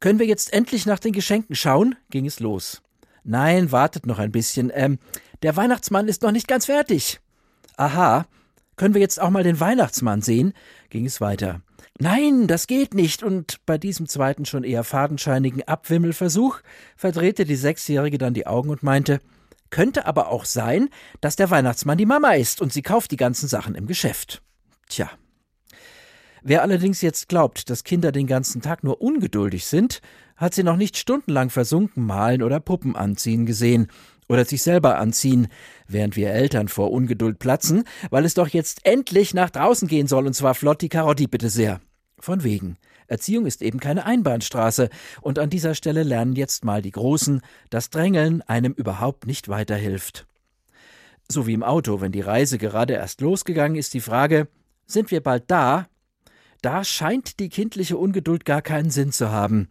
[0.00, 1.94] Können wir jetzt endlich nach den Geschenken schauen?
[2.08, 2.80] ging es los.
[3.22, 4.72] Nein, wartet noch ein bisschen.
[4.74, 4.98] Ähm,
[5.42, 7.20] der Weihnachtsmann ist noch nicht ganz fertig.
[7.76, 8.24] Aha.
[8.76, 10.54] Können wir jetzt auch mal den Weihnachtsmann sehen?
[10.88, 11.60] ging es weiter.
[11.98, 13.22] Nein, das geht nicht.
[13.22, 16.60] Und bei diesem zweiten schon eher fadenscheinigen Abwimmelversuch
[16.96, 19.20] verdrehte die Sechsjährige dann die Augen und meinte,
[19.70, 20.88] könnte aber auch sein,
[21.20, 24.42] dass der Weihnachtsmann die Mama ist und sie kauft die ganzen Sachen im Geschäft.
[24.88, 25.10] Tja.
[26.42, 30.00] Wer allerdings jetzt glaubt, dass Kinder den ganzen Tag nur ungeduldig sind,
[30.36, 33.88] hat sie noch nicht stundenlang versunken malen oder Puppen anziehen gesehen
[34.32, 35.48] oder sich selber anziehen,
[35.86, 40.26] während wir Eltern vor Ungeduld platzen, weil es doch jetzt endlich nach draußen gehen soll
[40.26, 41.82] und zwar flott die Karotti bitte sehr.
[42.18, 42.78] Von wegen.
[43.08, 44.88] Erziehung ist eben keine Einbahnstraße,
[45.20, 50.26] und an dieser Stelle lernen jetzt mal die Großen, dass Drängeln einem überhaupt nicht weiterhilft.
[51.28, 54.48] So wie im Auto, wenn die Reise gerade erst losgegangen ist, die Frage,
[54.86, 55.88] sind wir bald da?
[56.62, 59.68] Da scheint die kindliche Ungeduld gar keinen Sinn zu haben.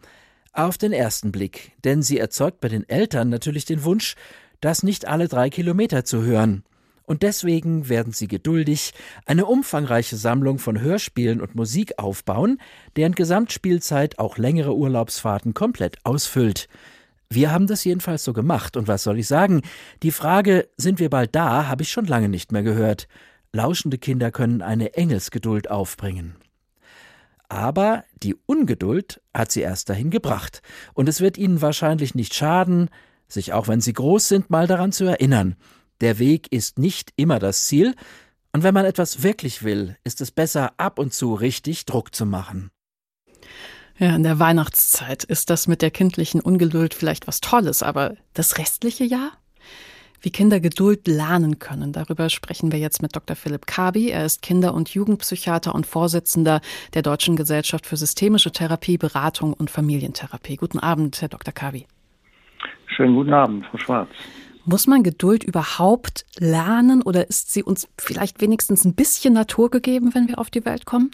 [0.53, 4.15] Auf den ersten Blick, denn sie erzeugt bei den Eltern natürlich den Wunsch,
[4.61, 6.63] das nicht alle drei Kilometer zu hören
[7.11, 8.93] und deswegen werden sie geduldig
[9.25, 12.57] eine umfangreiche Sammlung von Hörspielen und Musik aufbauen,
[12.95, 16.69] deren Gesamtspielzeit auch längere Urlaubsfahrten komplett ausfüllt.
[17.29, 19.61] Wir haben das jedenfalls so gemacht, und was soll ich sagen?
[20.03, 23.09] Die Frage, sind wir bald da, habe ich schon lange nicht mehr gehört.
[23.51, 26.37] Lauschende Kinder können eine Engelsgeduld aufbringen.
[27.49, 30.61] Aber die Ungeduld hat sie erst dahin gebracht,
[30.93, 32.89] und es wird ihnen wahrscheinlich nicht schaden,
[33.31, 35.55] sich auch wenn sie groß sind, mal daran zu erinnern.
[36.01, 37.95] Der Weg ist nicht immer das Ziel,
[38.53, 42.25] und wenn man etwas wirklich will, ist es besser, ab und zu richtig Druck zu
[42.25, 42.69] machen.
[43.97, 48.57] Ja, in der Weihnachtszeit ist das mit der kindlichen Ungeduld vielleicht was Tolles, aber das
[48.57, 49.31] restliche Jahr?
[50.21, 53.35] Wie Kinder Geduld lernen können, darüber sprechen wir jetzt mit Dr.
[53.35, 54.09] Philipp Kabi.
[54.09, 56.61] Er ist Kinder- und Jugendpsychiater und Vorsitzender
[56.93, 60.57] der Deutschen Gesellschaft für systemische Therapie, Beratung und Familientherapie.
[60.57, 61.53] Guten Abend, Herr Dr.
[61.53, 61.87] Kabi.
[62.95, 64.09] Schönen guten Abend, Frau Schwarz.
[64.65, 70.27] Muss man Geduld überhaupt lernen oder ist sie uns vielleicht wenigstens ein bisschen naturgegeben, wenn
[70.27, 71.09] wir auf die Welt kommen?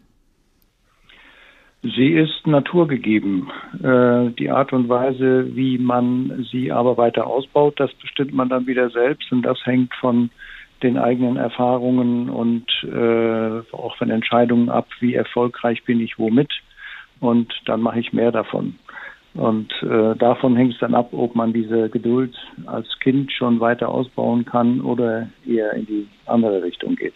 [1.84, 3.50] Sie ist naturgegeben.
[3.82, 8.68] Äh, die Art und Weise, wie man sie aber weiter ausbaut, das bestimmt man dann
[8.68, 10.30] wieder selbst und das hängt von
[10.84, 16.52] den eigenen Erfahrungen und äh, auch von Entscheidungen ab, wie erfolgreich bin ich womit
[17.20, 18.76] und dann mache ich mehr davon.
[19.38, 23.90] Und äh, davon hängt es dann ab, ob man diese Geduld als Kind schon weiter
[23.90, 27.14] ausbauen kann oder eher in die andere Richtung geht.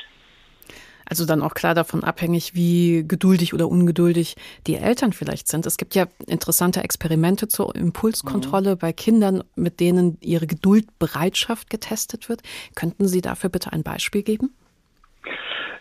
[1.12, 5.66] Also dann auch klar davon abhängig, wie geduldig oder ungeduldig die Eltern vielleicht sind.
[5.66, 8.78] Es gibt ja interessante Experimente zur Impulskontrolle mhm.
[8.78, 12.44] bei Kindern, mit denen ihre Geduldbereitschaft getestet wird.
[12.76, 14.52] Könnten Sie dafür bitte ein Beispiel geben?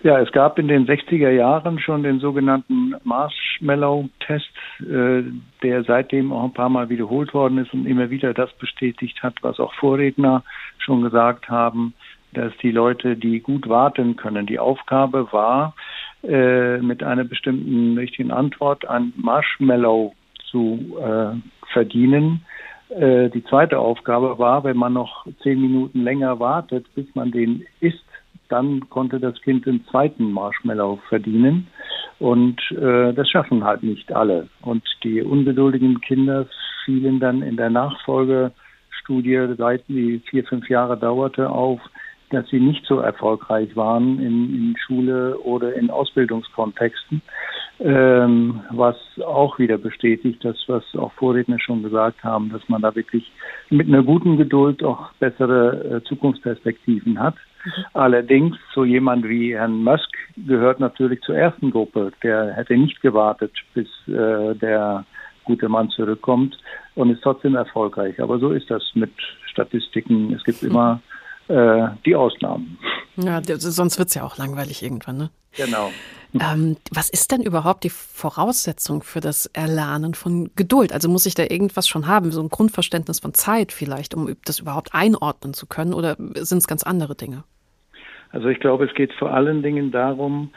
[0.03, 5.25] Ja, es gab in den 60er Jahren schon den sogenannten Marshmallow-Test, äh,
[5.63, 9.35] der seitdem auch ein paar Mal wiederholt worden ist und immer wieder das bestätigt hat,
[9.43, 10.43] was auch Vorredner
[10.79, 11.93] schon gesagt haben,
[12.33, 15.75] dass die Leute, die gut warten können, die Aufgabe war,
[16.23, 20.15] äh, mit einer bestimmten richtigen Antwort ein Marshmallow
[20.51, 21.37] zu äh,
[21.73, 22.47] verdienen.
[22.89, 27.67] Äh, die zweite Aufgabe war, wenn man noch zehn Minuten länger wartet, bis man den
[27.81, 28.05] isst,
[28.51, 31.69] dann konnte das Kind den zweiten Marshmallow verdienen.
[32.19, 34.49] Und äh, das schaffen halt nicht alle.
[34.63, 36.47] Und die ungeduldigen Kinder
[36.85, 41.81] fielen dann in der Nachfolgestudie, seit die vier, fünf Jahre dauerte, auf,
[42.31, 47.23] dass sie nicht so erfolgreich waren in, in Schule oder in Ausbildungskontexten,
[47.81, 52.95] ähm, was auch wieder bestätigt, das, was auch Vorredner schon gesagt haben, dass man da
[52.95, 53.33] wirklich
[53.71, 57.35] mit einer guten Geduld auch bessere äh, Zukunftsperspektiven hat.
[57.65, 57.85] Mhm.
[57.95, 62.13] Allerdings, so jemand wie Herrn Musk gehört natürlich zur ersten Gruppe.
[62.23, 65.05] Der hätte nicht gewartet, bis äh, der
[65.45, 66.57] gute Mann zurückkommt
[66.95, 68.21] und ist trotzdem erfolgreich.
[68.21, 69.13] Aber so ist das mit
[69.47, 70.33] Statistiken.
[70.35, 71.01] Es gibt immer
[71.51, 72.79] äh, die Ausnahmen.
[73.17, 75.31] Ja, sonst wird es ja auch langweilig irgendwann, ne?
[75.57, 75.91] Genau.
[76.33, 80.93] Ähm, was ist denn überhaupt die Voraussetzung für das Erlernen von Geduld?
[80.93, 84.61] Also muss ich da irgendwas schon haben, so ein Grundverständnis von Zeit vielleicht, um das
[84.61, 87.43] überhaupt einordnen zu können, oder sind es ganz andere Dinge?
[88.31, 90.51] Also ich glaube, es geht vor allen Dingen darum,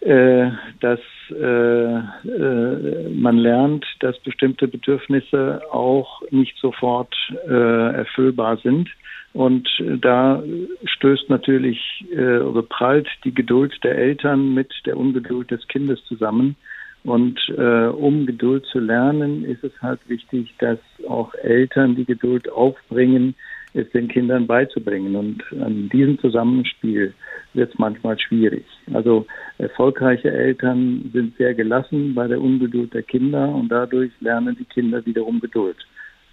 [0.00, 0.50] äh,
[0.80, 1.00] dass
[1.30, 7.14] äh, äh, man lernt, dass bestimmte Bedürfnisse auch nicht sofort
[7.46, 8.88] äh, erfüllbar sind.
[9.32, 9.68] Und
[10.00, 10.42] da
[10.84, 11.78] stößt natürlich
[12.12, 16.56] äh, oder prallt die Geduld der Eltern mit der Ungeduld des Kindes zusammen.
[17.04, 20.78] Und äh, um Geduld zu lernen, ist es halt wichtig, dass
[21.08, 23.34] auch Eltern die Geduld aufbringen,
[23.72, 25.14] es den Kindern beizubringen.
[25.14, 27.14] Und an diesem Zusammenspiel
[27.54, 28.64] wird es manchmal schwierig.
[28.92, 29.26] Also
[29.58, 35.04] erfolgreiche Eltern sind sehr gelassen bei der Ungeduld der Kinder und dadurch lernen die Kinder
[35.06, 35.76] wiederum Geduld.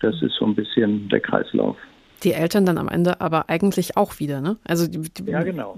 [0.02, 1.78] Das ist so ein bisschen der Kreislauf.
[2.24, 4.58] Die Eltern dann am Ende aber eigentlich auch wieder, ne?
[4.64, 5.78] Also die, die ja, genau.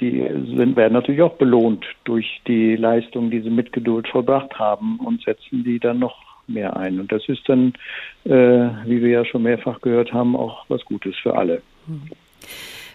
[0.00, 0.26] Die
[0.56, 5.22] sind, werden natürlich auch belohnt durch die Leistung, die sie mit Geduld vollbracht haben und
[5.22, 7.00] setzen die dann noch mehr ein.
[7.00, 7.74] Und das ist dann,
[8.24, 11.62] äh, wie wir ja schon mehrfach gehört haben, auch was Gutes für alle.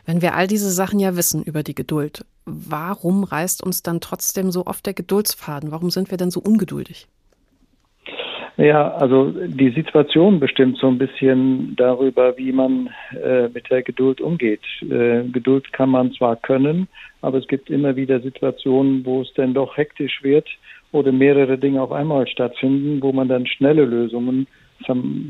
[0.05, 4.51] Wenn wir all diese Sachen ja wissen über die Geduld, warum reißt uns dann trotzdem
[4.51, 5.71] so oft der Geduldsfaden?
[5.71, 7.07] Warum sind wir denn so ungeduldig?
[8.57, 12.89] Ja, also die Situation bestimmt so ein bisschen darüber, wie man
[13.21, 14.61] äh, mit der Geduld umgeht.
[14.81, 16.87] Äh, Geduld kann man zwar können,
[17.21, 20.47] aber es gibt immer wieder Situationen, wo es dann doch hektisch wird
[20.93, 24.47] oder mehrere Dinge auf einmal stattfinden, wo man dann schnelle Lösungen,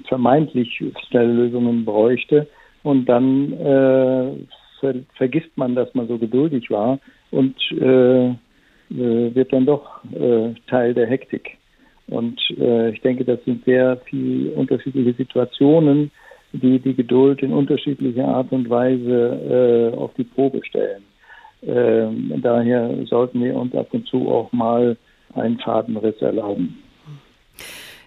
[0.08, 2.48] vermeintlich schnelle Lösungen bräuchte.
[2.84, 4.34] Und dann äh,
[4.80, 7.00] ver vergisst man, dass man so geduldig war
[7.32, 8.36] und äh, äh,
[8.90, 11.58] wird dann doch äh, Teil der Hektik.
[12.08, 16.12] Und äh, ich denke, das sind sehr viele unterschiedliche Situationen,
[16.54, 21.04] die die Geduld in unterschiedlicher Art und Weise äh, auf die Probe stellen.
[21.64, 24.98] Ähm, daher sollten wir uns ab und zu auch mal
[25.34, 26.78] einen Fadenriss erlauben.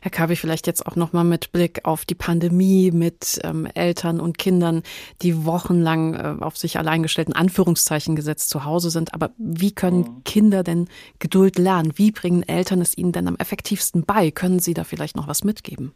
[0.00, 4.38] Herr Kabi, vielleicht jetzt auch nochmal mit Blick auf die Pandemie mit ähm, Eltern und
[4.38, 4.82] Kindern,
[5.22, 9.14] die wochenlang äh, auf sich alleingestellten Anführungszeichen gesetzt zu Hause sind.
[9.14, 10.24] Aber wie können mhm.
[10.24, 10.88] Kinder denn
[11.18, 11.92] Geduld lernen?
[11.96, 14.30] Wie bringen Eltern es ihnen denn am effektivsten bei?
[14.30, 15.92] Können Sie da vielleicht noch was mitgeben?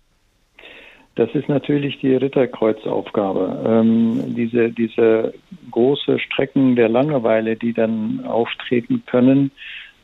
[1.15, 3.63] Das ist natürlich die Ritterkreuzaufgabe.
[3.67, 5.35] Ähm, diese, diese
[5.71, 9.51] große Strecken der Langeweile, die dann auftreten können,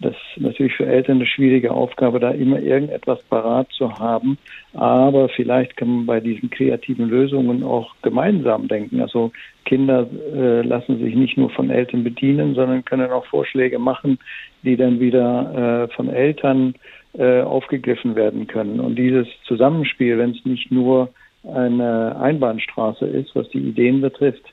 [0.01, 4.39] das ist natürlich für Eltern eine schwierige Aufgabe, da immer irgendetwas parat zu haben.
[4.75, 9.01] Aber vielleicht kann man bei diesen kreativen Lösungen auch gemeinsam denken.
[9.01, 9.33] Also
[9.65, 14.19] Kinder äh, lassen sich nicht nur von Eltern bedienen, sondern können auch Vorschläge machen,
[14.63, 16.75] die dann wieder äh, von Eltern
[17.19, 18.79] äh, aufgegriffen werden können.
[18.79, 21.09] Und dieses Zusammenspiel, wenn es nicht nur
[21.43, 24.45] eine Einbahnstraße ist, was die Ideen betrifft,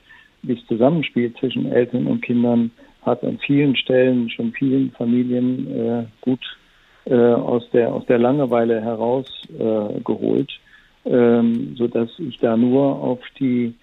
[0.41, 2.71] dieses Zusammenspiel zwischen Eltern und Kindern
[3.05, 6.39] hat an vielen Stellen schon vielen Familien äh, gut
[7.05, 10.51] äh, aus der aus der Langeweile herausgeholt,
[11.05, 13.75] äh, ähm, so dass ich da nur auf die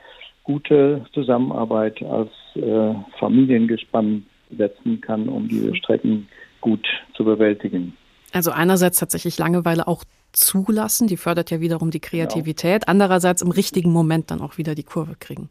[0.44, 6.28] gute Zusammenarbeit als äh, Familiengespann setzen kann, um diese Strecken
[6.60, 7.96] gut zu bewältigen.
[8.32, 12.90] Also einerseits tatsächlich Langeweile auch zulassen, die fördert ja wiederum die Kreativität, genau.
[12.90, 15.50] andererseits im richtigen Moment dann auch wieder die Kurve kriegen.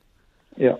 [0.58, 0.78] Ja,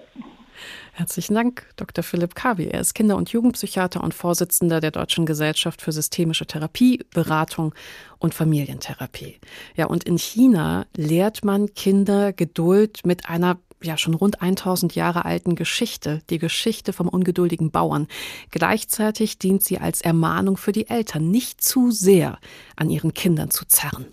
[0.94, 2.04] Herzlichen Dank, Dr.
[2.04, 2.68] Philipp Kavi.
[2.68, 7.74] Er ist Kinder- und Jugendpsychiater und Vorsitzender der Deutschen Gesellschaft für systemische Therapie, Beratung
[8.20, 9.40] und Familientherapie.
[9.76, 15.26] Ja, und in China lehrt man Kinder Geduld mit einer ja schon rund 1000 Jahre
[15.26, 18.08] alten Geschichte, die Geschichte vom ungeduldigen Bauern.
[18.52, 22.38] Gleichzeitig dient sie als Ermahnung für die Eltern, nicht zu sehr
[22.76, 24.06] an ihren Kindern zu zerren.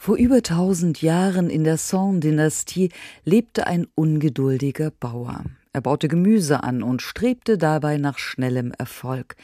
[0.00, 2.90] Vor über tausend Jahren in der Song-Dynastie
[3.24, 5.44] lebte ein ungeduldiger Bauer.
[5.72, 9.34] Er baute Gemüse an und strebte dabei nach schnellem Erfolg.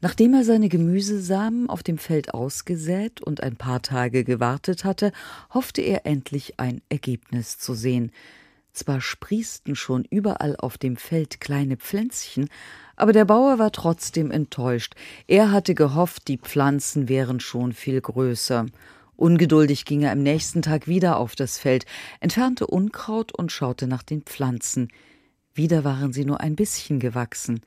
[0.00, 5.10] Nachdem er seine Gemüsesamen auf dem Feld ausgesät und ein paar Tage gewartet hatte,
[5.52, 8.12] hoffte er endlich ein Ergebnis zu sehen.
[8.72, 12.48] Zwar sprießten schon überall auf dem Feld kleine Pflänzchen,
[12.94, 14.94] aber der Bauer war trotzdem enttäuscht.
[15.26, 18.66] Er hatte gehofft, die Pflanzen wären schon viel größer.
[19.20, 21.84] Ungeduldig ging er am nächsten Tag wieder auf das Feld,
[22.20, 24.88] entfernte Unkraut und schaute nach den Pflanzen.
[25.52, 27.60] Wieder waren sie nur ein bisschen gewachsen.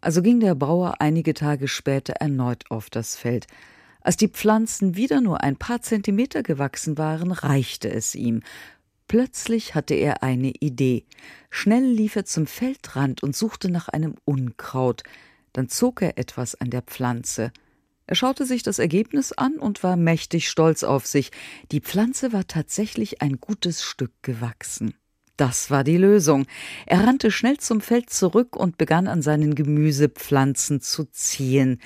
[0.00, 3.48] Also ging der Bauer einige Tage später erneut auf das Feld.
[4.02, 8.42] Als die Pflanzen wieder nur ein paar Zentimeter gewachsen waren, reichte es ihm.
[9.08, 11.06] Plötzlich hatte er eine Idee.
[11.50, 15.02] Schnell lief er zum Feldrand und suchte nach einem Unkraut.
[15.52, 17.50] Dann zog er etwas an der Pflanze.
[18.06, 21.30] Er schaute sich das Ergebnis an und war mächtig stolz auf sich.
[21.72, 24.94] Die Pflanze war tatsächlich ein gutes Stück gewachsen.
[25.36, 26.46] Das war die Lösung.
[26.86, 31.80] Er rannte schnell zum Feld zurück und begann an seinen Gemüsepflanzen zu ziehen.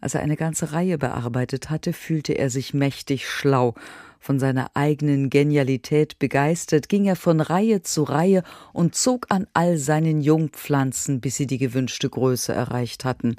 [0.00, 3.74] Als er eine ganze Reihe bearbeitet hatte, fühlte er sich mächtig schlau.
[4.20, 8.42] Von seiner eigenen Genialität begeistert, ging er von Reihe zu Reihe
[8.72, 13.36] und zog an all seinen Jungpflanzen, bis sie die gewünschte Größe erreicht hatten.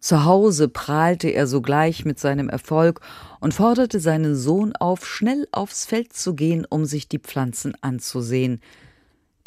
[0.00, 3.00] Zu Hause prahlte er sogleich mit seinem Erfolg
[3.40, 8.60] und forderte seinen Sohn auf, schnell aufs Feld zu gehen, um sich die Pflanzen anzusehen.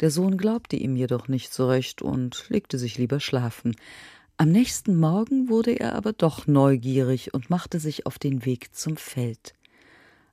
[0.00, 3.76] Der Sohn glaubte ihm jedoch nicht so recht und legte sich lieber schlafen.
[4.36, 8.96] Am nächsten Morgen wurde er aber doch neugierig und machte sich auf den Weg zum
[8.96, 9.54] Feld.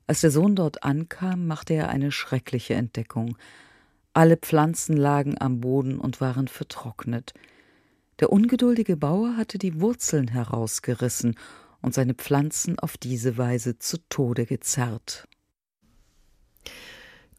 [0.06, 3.38] Als der Sohn dort ankam, machte er eine schreckliche Entdeckung.
[4.12, 7.32] Alle Pflanzen lagen am Boden und waren vertrocknet.
[8.20, 11.36] Der ungeduldige Bauer hatte die Wurzeln herausgerissen
[11.80, 15.26] und seine Pflanzen auf diese Weise zu Tode gezerrt.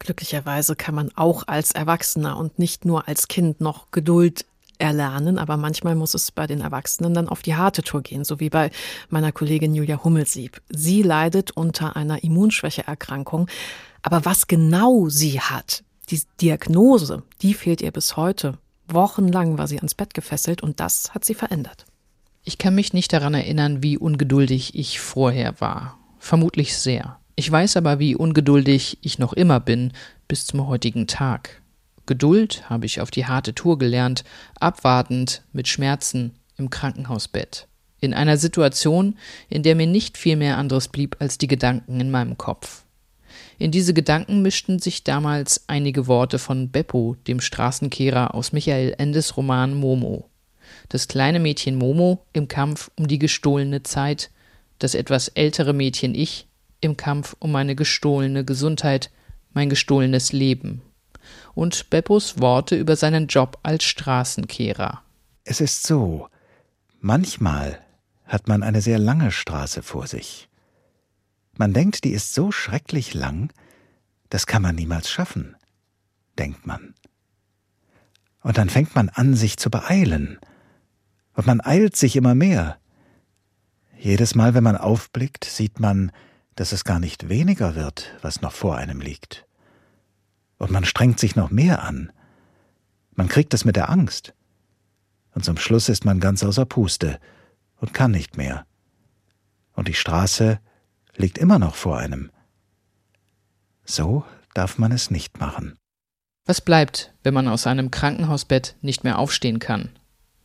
[0.00, 4.44] Glücklicherweise kann man auch als Erwachsener und nicht nur als Kind noch Geduld
[4.78, 8.40] erlernen, aber manchmal muss es bei den Erwachsenen dann auf die harte Tour gehen, so
[8.40, 8.72] wie bei
[9.08, 10.60] meiner Kollegin Julia Hummelsieb.
[10.68, 13.46] Sie leidet unter einer Immunschwächeerkrankung,
[14.02, 18.58] aber was genau sie hat, die Diagnose, die fehlt ihr bis heute.
[18.94, 21.86] Wochenlang war sie ans Bett gefesselt und das hat sie verändert.
[22.44, 25.98] Ich kann mich nicht daran erinnern, wie ungeduldig ich vorher war.
[26.18, 27.18] Vermutlich sehr.
[27.36, 29.92] Ich weiß aber, wie ungeduldig ich noch immer bin
[30.28, 31.62] bis zum heutigen Tag.
[32.06, 34.24] Geduld habe ich auf die harte Tour gelernt,
[34.58, 37.68] abwartend, mit Schmerzen, im Krankenhausbett.
[38.00, 39.16] In einer Situation,
[39.48, 42.82] in der mir nicht viel mehr anderes blieb als die Gedanken in meinem Kopf.
[43.62, 49.36] In diese Gedanken mischten sich damals einige Worte von Beppo, dem Straßenkehrer aus Michael Endes
[49.36, 50.28] Roman Momo.
[50.88, 54.32] Das kleine Mädchen Momo im Kampf um die gestohlene Zeit,
[54.80, 56.48] das etwas ältere Mädchen Ich
[56.80, 59.12] im Kampf um meine gestohlene Gesundheit,
[59.52, 60.82] mein gestohlenes Leben.
[61.54, 65.02] Und Beppos Worte über seinen Job als Straßenkehrer.
[65.44, 66.26] Es ist so,
[66.98, 67.78] manchmal
[68.24, 70.48] hat man eine sehr lange Straße vor sich.
[71.56, 73.52] Man denkt, die ist so schrecklich lang,
[74.30, 75.56] das kann man niemals schaffen,
[76.38, 76.94] denkt man.
[78.40, 80.38] Und dann fängt man an, sich zu beeilen.
[81.34, 82.78] Und man eilt sich immer mehr.
[83.98, 86.10] Jedes Mal, wenn man aufblickt, sieht man,
[86.56, 89.46] dass es gar nicht weniger wird, was noch vor einem liegt.
[90.58, 92.12] Und man strengt sich noch mehr an.
[93.14, 94.34] Man kriegt es mit der Angst.
[95.34, 97.18] Und zum Schluss ist man ganz außer Puste
[97.76, 98.66] und kann nicht mehr.
[99.72, 100.60] Und die Straße
[101.16, 102.30] liegt immer noch vor einem.
[103.84, 105.76] So darf man es nicht machen.
[106.44, 109.90] Was bleibt, wenn man aus einem Krankenhausbett nicht mehr aufstehen kann?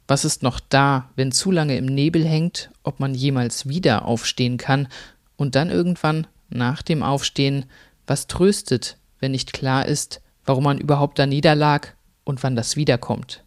[0.08, 4.58] Was ist noch da, wenn zu lange im Nebel hängt, ob man jemals wieder aufstehen
[4.58, 4.88] kann
[5.36, 7.66] und dann irgendwann, nach dem Aufstehen,
[8.06, 13.44] was tröstet, wenn nicht klar ist, warum man überhaupt da niederlag und wann das wiederkommt?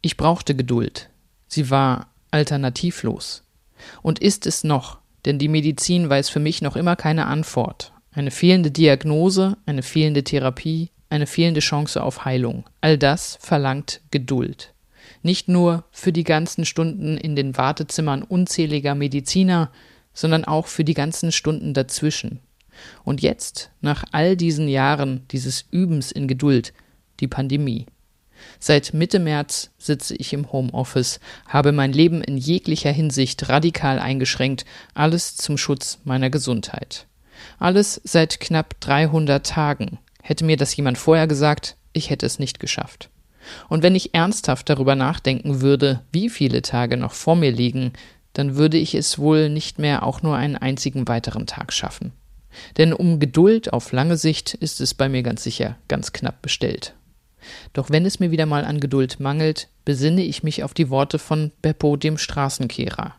[0.00, 1.10] Ich brauchte Geduld.
[1.46, 3.42] Sie war alternativlos.
[4.02, 7.92] Und ist es noch, denn die Medizin weiß für mich noch immer keine Antwort.
[8.12, 12.64] Eine fehlende Diagnose, eine fehlende Therapie, eine fehlende Chance auf Heilung.
[12.80, 14.72] All das verlangt Geduld.
[15.22, 19.70] Nicht nur für die ganzen Stunden in den Wartezimmern unzähliger Mediziner,
[20.14, 22.40] sondern auch für die ganzen Stunden dazwischen.
[23.04, 26.72] Und jetzt, nach all diesen Jahren dieses Übens in Geduld,
[27.20, 27.86] die Pandemie.
[28.58, 34.64] Seit Mitte März sitze ich im Homeoffice, habe mein Leben in jeglicher Hinsicht radikal eingeschränkt,
[34.94, 37.06] alles zum Schutz meiner Gesundheit.
[37.58, 39.98] Alles seit knapp 300 Tagen.
[40.22, 43.10] Hätte mir das jemand vorher gesagt, ich hätte es nicht geschafft.
[43.68, 47.92] Und wenn ich ernsthaft darüber nachdenken würde, wie viele Tage noch vor mir liegen,
[48.32, 52.12] dann würde ich es wohl nicht mehr auch nur einen einzigen weiteren Tag schaffen.
[52.76, 56.94] Denn um Geduld auf lange Sicht ist es bei mir ganz sicher ganz knapp bestellt.
[57.72, 61.18] Doch wenn es mir wieder mal an Geduld mangelt, besinne ich mich auf die Worte
[61.18, 63.14] von Beppo dem Straßenkehrer.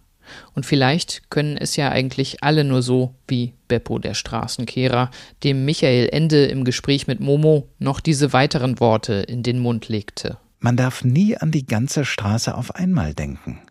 [0.54, 5.10] Und vielleicht können es ja eigentlich alle nur so wie Beppo der Straßenkehrer,
[5.44, 10.38] dem Michael Ende im Gespräch mit Momo noch diese weiteren Worte in den Mund legte.
[10.60, 13.62] Man darf nie an die ganze Straße auf einmal denken.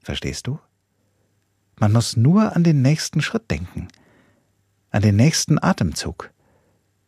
[0.00, 0.58] Verstehst du?
[1.78, 3.88] Man muss nur an den nächsten Schritt denken,
[4.90, 6.30] an den nächsten Atemzug,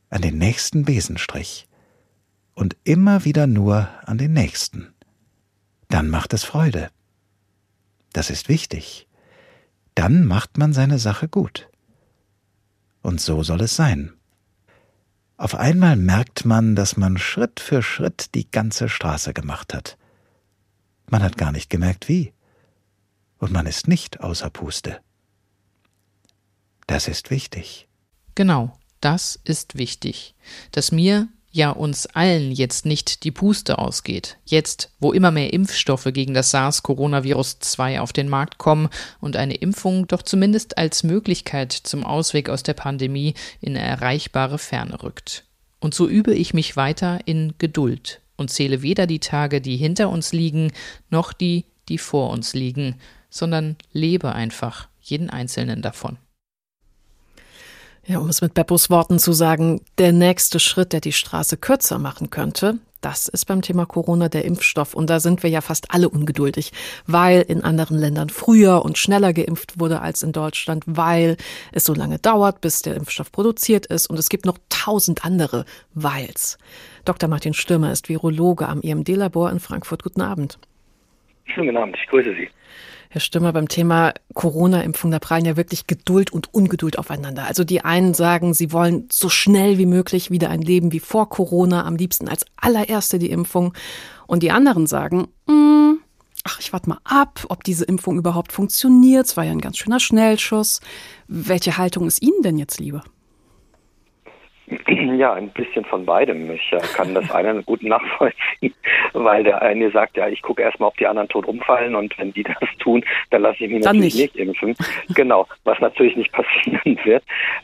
[0.09, 1.68] an den nächsten Besenstrich
[2.55, 4.93] und immer wieder nur an den nächsten.
[5.89, 6.91] Dann macht es Freude.
[8.13, 9.07] Das ist wichtig.
[9.95, 11.69] Dann macht man seine Sache gut.
[13.03, 14.13] Und so soll es sein.
[15.37, 19.99] Auf einmal merkt man, dass man Schritt für Schritt die ganze Straße gemacht hat.
[21.11, 22.33] Man hat gar nicht gemerkt, wie.
[23.39, 25.01] Und man ist nicht außer Puste.
[26.87, 27.89] Das ist wichtig.
[28.35, 30.35] Genau, das ist wichtig,
[30.71, 34.39] dass mir ja uns allen jetzt nicht die Puste ausgeht.
[34.45, 38.89] Jetzt, wo immer mehr Impfstoffe gegen das SARS-Coronavirus 2 auf den Markt kommen
[39.21, 45.03] und eine Impfung doch zumindest als Möglichkeit zum Ausweg aus der Pandemie in erreichbare Ferne
[45.03, 45.45] rückt.
[45.79, 50.09] Und so übe ich mich weiter in Geduld und zähle weder die Tage, die hinter
[50.09, 50.73] uns liegen,
[51.11, 52.97] noch die, die vor uns liegen,
[53.29, 56.17] sondern lebe einfach jeden einzelnen davon.
[58.05, 61.99] Ja, um es mit Beppos Worten zu sagen, der nächste Schritt, der die Straße kürzer
[61.99, 64.95] machen könnte, das ist beim Thema Corona der Impfstoff.
[64.95, 66.73] Und da sind wir ja fast alle ungeduldig,
[67.07, 71.37] weil in anderen Ländern früher und schneller geimpft wurde als in Deutschland, weil
[71.73, 74.09] es so lange dauert, bis der Impfstoff produziert ist.
[74.09, 76.59] Und es gibt noch tausend andere Weils.
[77.05, 77.29] Dr.
[77.29, 80.05] Martin Stürmer ist Virologe am IMD-Labor in Frankfurt.
[80.05, 80.59] Guten Abend.
[81.47, 82.49] Schönen guten Abend, ich grüße Sie.
[83.13, 87.45] Herr Stimmer, beim Thema Corona-Impfung, da prallen ja wirklich Geduld und Ungeduld aufeinander.
[87.45, 91.29] Also die einen sagen, sie wollen so schnell wie möglich wieder ein Leben wie vor
[91.29, 93.75] Corona, am liebsten als allererste die Impfung.
[94.27, 95.99] Und die anderen sagen, mm,
[96.45, 99.27] ach, ich warte mal ab, ob diese Impfung überhaupt funktioniert.
[99.27, 100.81] Es war ja ein ganz schöner Schnellschuss.
[101.29, 103.05] Welche Haltung ist Ihnen denn jetzt lieber?
[105.23, 106.51] Ja, ein bisschen von beidem.
[106.51, 108.75] Ich äh, kann das eine gut nachvollziehen,
[109.12, 112.33] weil der eine sagt, ja, ich gucke erstmal, ob die anderen tot umfallen und wenn
[112.33, 114.35] die das tun, dann lasse ich mich dann natürlich nicht.
[114.37, 114.49] nicht.
[114.49, 114.75] impfen.
[115.14, 117.23] genau, was natürlich nicht passieren wird.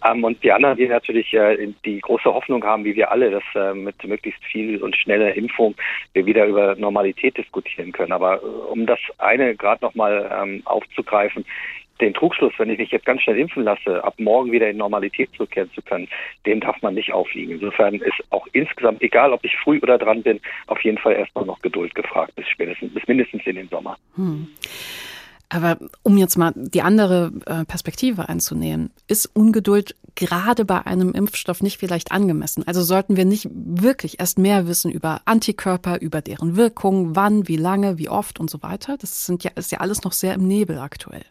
[0.09, 3.45] Ähm, und die anderen, die natürlich äh, die große Hoffnung haben, wie wir alle, dass
[3.55, 5.75] äh, mit möglichst viel und schneller Impfung
[6.13, 8.13] wir wieder über Normalität diskutieren können.
[8.13, 11.45] Aber äh, um das eine gerade nochmal ähm, aufzugreifen,
[12.01, 15.31] den Trugschluss, wenn ich mich jetzt ganz schnell impfen lasse, ab morgen wieder in Normalität
[15.37, 16.09] zurückkehren zu können,
[16.47, 17.55] den darf man nicht aufliegen.
[17.55, 21.47] Insofern ist auch insgesamt, egal ob ich früh oder dran bin, auf jeden Fall erstmal
[21.47, 23.97] noch Geduld gefragt, bis spätestens, bis mindestens in den Sommer.
[24.17, 24.49] Hm.
[25.51, 31.63] Aber um jetzt mal die andere äh, Perspektive einzunehmen, ist Ungeduld gerade bei einem Impfstoff
[31.63, 32.67] nicht vielleicht angemessen?
[32.67, 37.57] Also sollten wir nicht wirklich erst mehr wissen über Antikörper, über deren Wirkung, wann, wie
[37.57, 38.99] lange, wie oft und so weiter?
[38.99, 41.25] Das sind ja, ist ja alles noch sehr im Nebel aktuell.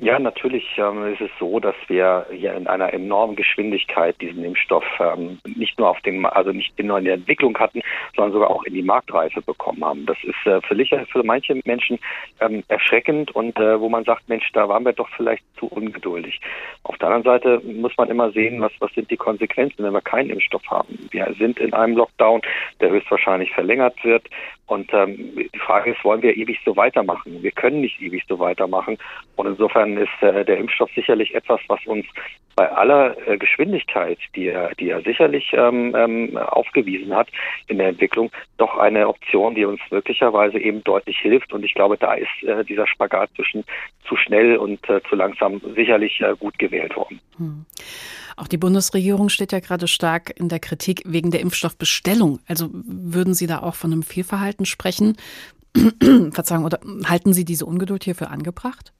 [0.00, 4.84] Ja, natürlich ähm, ist es so, dass wir hier in einer enormen Geschwindigkeit diesen Impfstoff
[5.00, 7.82] ähm, nicht nur auf dem, also nicht nur in der Entwicklung hatten,
[8.14, 10.06] sondern sogar auch in die Marktreife bekommen haben.
[10.06, 11.98] Das ist äh, für, für manche Menschen
[12.38, 16.40] ähm, erschreckend und äh, wo man sagt, Mensch, da waren wir doch vielleicht zu ungeduldig.
[16.84, 20.00] Auf der anderen Seite muss man immer sehen, was, was sind die Konsequenzen, wenn wir
[20.00, 21.08] keinen Impfstoff haben.
[21.10, 22.42] Wir sind in einem Lockdown,
[22.80, 24.28] der höchstwahrscheinlich verlängert wird.
[24.68, 27.42] Und ähm, die Frage ist, wollen wir ewig so weitermachen?
[27.42, 28.98] Wir können nicht ewig so weitermachen.
[29.36, 32.06] Und insofern ist äh, der Impfstoff sicherlich etwas, was uns
[32.58, 37.28] bei aller äh, Geschwindigkeit, die er, die er sicherlich ähm, ähm, aufgewiesen hat
[37.68, 41.52] in der Entwicklung, doch eine Option, die uns möglicherweise eben deutlich hilft.
[41.52, 43.62] Und ich glaube, da ist äh, dieser Spagat zwischen
[44.08, 47.20] zu schnell und äh, zu langsam sicherlich äh, gut gewählt worden.
[47.36, 47.64] Hm.
[48.36, 52.40] Auch die Bundesregierung steht ja gerade stark in der Kritik wegen der Impfstoffbestellung.
[52.48, 55.16] Also würden Sie da auch von einem Fehlverhalten sprechen?
[56.32, 58.92] Verzeihung, oder halten Sie diese Ungeduld hier für angebracht?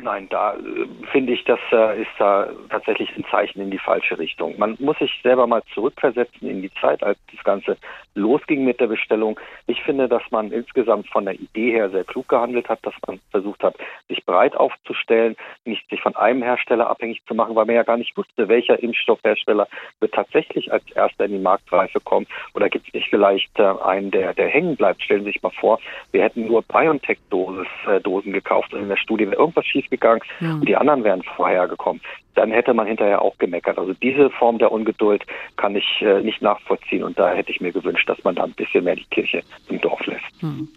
[0.00, 4.18] Nein, da äh, finde ich, das äh, ist da tatsächlich ein Zeichen in die falsche
[4.18, 4.58] Richtung.
[4.58, 7.76] Man muss sich selber mal zurückversetzen in die Zeit, als das Ganze
[8.14, 9.38] losging mit der Bestellung.
[9.66, 13.20] Ich finde, dass man insgesamt von der Idee her sehr klug gehandelt hat, dass man
[13.30, 13.74] versucht hat,
[14.08, 17.96] sich breit aufzustellen, nicht sich von einem Hersteller abhängig zu machen, weil man ja gar
[17.96, 19.68] nicht wusste, welcher Impfstoffhersteller
[20.00, 22.26] wird tatsächlich als erster in die Marktreife kommen.
[22.54, 25.02] Oder gibt es nicht vielleicht äh, einen, der, der hängen bleibt?
[25.02, 25.80] Stellen Sie sich mal vor,
[26.12, 30.54] wir hätten nur BioNTech-Dosen äh, gekauft und in der Studie wäre irgendwas schief gegangen ja.
[30.54, 32.00] und die anderen wären vorher gekommen.
[32.34, 33.78] Dann hätte man hinterher auch gemeckert.
[33.78, 35.24] Also diese Form der Ungeduld
[35.56, 38.52] kann ich äh, nicht nachvollziehen und da hätte ich mir gewünscht, dass man da ein
[38.52, 40.24] bisschen mehr die Kirche im Dorf lässt.
[40.40, 40.68] Hm.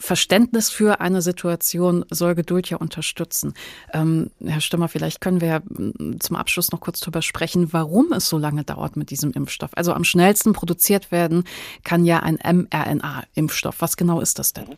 [0.00, 3.54] Verständnis für eine Situation soll Geduld ja unterstützen.
[3.92, 8.28] Ähm, Herr Stimmer, vielleicht können wir hm, zum Abschluss noch kurz darüber sprechen, warum es
[8.28, 9.70] so lange dauert mit diesem Impfstoff.
[9.74, 11.44] Also am schnellsten produziert werden
[11.82, 13.80] kann ja ein mRNA-Impfstoff.
[13.80, 14.76] Was genau ist das denn?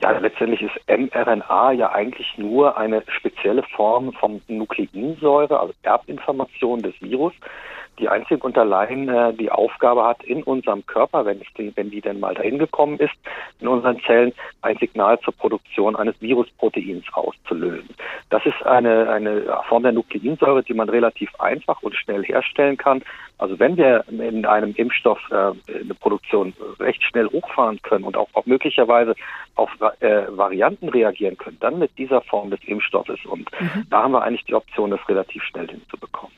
[0.00, 6.94] Ja, letztendlich ist mRNA ja eigentlich nur eine spezielle Form von Nukleinsäure, also Erbinformation des
[7.00, 7.34] Virus,
[8.00, 12.00] die einzig und allein äh, die Aufgabe hat, in unserem Körper, wenn, die, wenn die
[12.00, 13.14] denn mal dahin gekommen ist,
[13.60, 14.32] in unseren Zellen
[14.62, 17.94] ein Signal zur Produktion eines Virusproteins auszulösen.
[18.30, 23.02] Das ist eine, eine Form der Nukleinsäure, die man relativ einfach und schnell herstellen kann.
[23.38, 28.28] Also wenn wir in einem Impfstoff äh, eine Produktion recht schnell hochfahren können und auch,
[28.34, 29.14] auch möglicherweise
[29.54, 29.70] auf
[30.00, 33.18] äh, Varianten reagieren können, dann mit dieser Form des Impfstoffes.
[33.24, 33.86] Und mhm.
[33.90, 36.34] da haben wir eigentlich die Option, das relativ schnell hinzubekommen.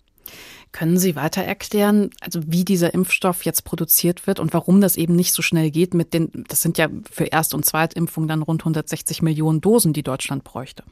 [0.73, 5.15] Können Sie weiter erklären, also wie dieser Impfstoff jetzt produziert wird und warum das eben
[5.15, 8.63] nicht so schnell geht mit den, das sind ja für Erst- und Zweitimpfung dann rund
[8.63, 10.83] 160 Millionen Dosen, die Deutschland bräuchte?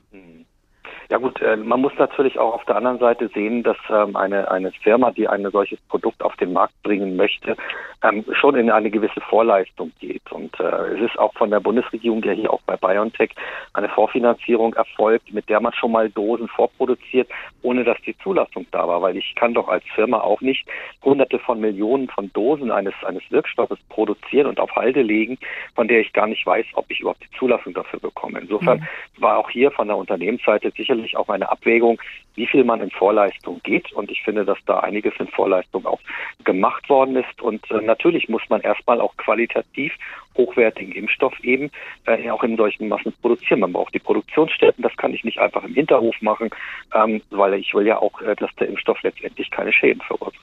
[1.11, 4.49] Ja gut, äh, man muss natürlich auch auf der anderen Seite sehen, dass ähm, eine,
[4.49, 7.57] eine Firma, die ein solches Produkt auf den Markt bringen möchte,
[8.05, 10.31] ähm, schon in eine gewisse Vorleistung geht.
[10.31, 13.31] Und äh, es ist auch von der Bundesregierung ja hier auch bei BioNTech
[13.73, 17.29] eine Vorfinanzierung erfolgt, mit der man schon mal Dosen vorproduziert,
[17.63, 19.03] ohne dass die Zulassung da war.
[19.03, 20.65] Weil ich kann doch als Firma auch nicht
[21.03, 25.39] hunderte von Millionen von Dosen eines, eines Wirkstoffes produzieren und auf Halde legen,
[25.75, 28.39] von der ich gar nicht weiß, ob ich überhaupt die Zulassung dafür bekomme.
[28.39, 29.23] Insofern mhm.
[29.23, 32.01] war auch hier von der Unternehmensseite sicherlich auch eine Abwägung,
[32.35, 33.93] wie viel man in Vorleistung geht.
[33.93, 36.01] Und ich finde, dass da einiges in Vorleistung auch
[36.45, 37.41] gemacht worden ist.
[37.43, 39.93] Und äh, natürlich muss man erstmal auch qualitativ
[40.37, 41.71] hochwertigen Impfstoff eben
[42.07, 43.61] äh, auch in solchen Massen produzieren.
[43.61, 44.83] Man braucht die Produktionsstätten.
[44.83, 46.51] Das kann ich nicht einfach im Hinterhof machen,
[46.95, 50.41] ähm, weil ich will ja auch, äh, dass der Impfstoff letztendlich keine Schäden verursacht.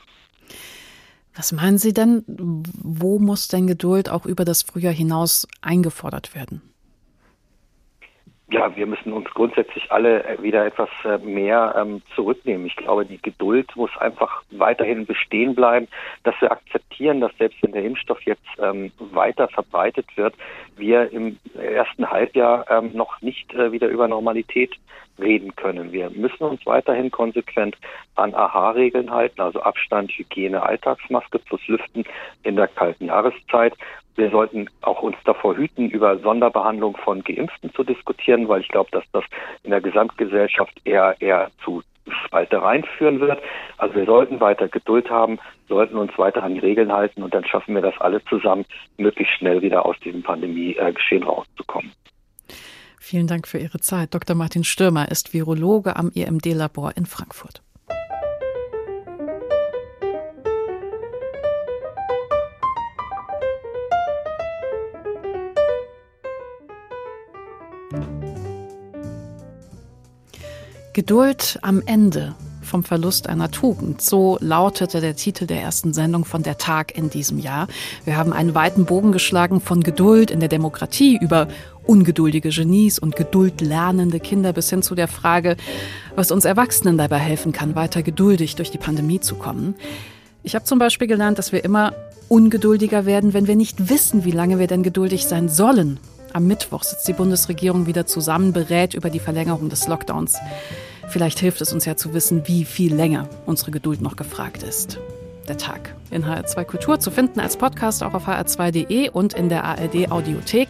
[1.36, 6.62] Was meinen Sie denn, wo muss denn Geduld auch über das Frühjahr hinaus eingefordert werden?
[8.50, 12.66] Ja, wir müssen uns grundsätzlich alle äh, wieder etwas äh, mehr ähm, zurücknehmen.
[12.66, 15.88] Ich glaube, die Geduld muss einfach weiterhin bestehen bleiben,
[16.24, 20.34] dass wir akzeptieren, dass selbst wenn der Impfstoff jetzt ähm, weiter verbreitet wird,
[20.78, 24.74] wir im ersten Halbjahr ähm, noch nicht äh, wieder über Normalität
[25.20, 25.92] reden können.
[25.92, 27.76] Wir müssen uns weiterhin konsequent
[28.16, 32.06] an AHA-Regeln halten, also Abstand, Hygiene, Alltagsmaske plus Lüften
[32.44, 33.74] in der kalten Jahreszeit.
[34.18, 38.90] Wir sollten auch uns davor hüten, über Sonderbehandlung von Geimpften zu diskutieren, weil ich glaube,
[38.92, 39.24] dass das
[39.64, 41.84] in der Gesamtgesellschaft eher, eher zu
[42.26, 43.40] Spaltereien führen wird.
[43.78, 47.46] Also wir sollten weiter Geduld haben, sollten uns weiter an die Regeln halten und dann
[47.46, 48.66] schaffen wir das alle zusammen,
[48.98, 51.92] möglichst schnell wieder aus diesem Pandemie-Geschehen rauszukommen.
[53.00, 54.14] Vielen Dank für Ihre Zeit.
[54.14, 54.36] Dr.
[54.36, 57.62] Martin Stürmer ist Virologe am EMD-Labor in Frankfurt.
[70.98, 72.34] Geduld am Ende
[72.64, 74.02] vom Verlust einer Tugend.
[74.02, 77.68] So lautete der Titel der ersten Sendung von Der Tag in diesem Jahr.
[78.04, 81.50] Wir haben einen weiten Bogen geschlagen von Geduld in der Demokratie über
[81.86, 85.56] ungeduldige Genies und geduldlernende Kinder bis hin zu der Frage,
[86.16, 89.76] was uns Erwachsenen dabei helfen kann, weiter geduldig durch die Pandemie zu kommen.
[90.42, 91.94] Ich habe zum Beispiel gelernt, dass wir immer
[92.28, 96.00] ungeduldiger werden, wenn wir nicht wissen, wie lange wir denn geduldig sein sollen.
[96.34, 100.38] Am Mittwoch sitzt die Bundesregierung wieder zusammen, berät über die Verlängerung des Lockdowns.
[101.10, 105.00] Vielleicht hilft es uns ja zu wissen, wie viel länger unsere Geduld noch gefragt ist.
[105.48, 109.64] Der Tag in HR2 Kultur zu finden als Podcast auch auf hr2.de und in der
[109.64, 110.70] ARD Audiothek.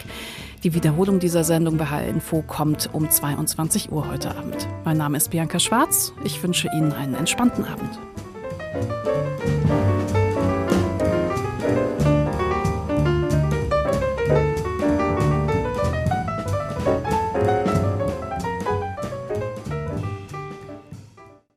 [0.64, 4.68] Die Wiederholung dieser Sendung bei HR Info kommt um 22 Uhr heute Abend.
[4.86, 6.14] Mein Name ist Bianca Schwarz.
[6.24, 8.00] Ich wünsche Ihnen einen entspannten Abend.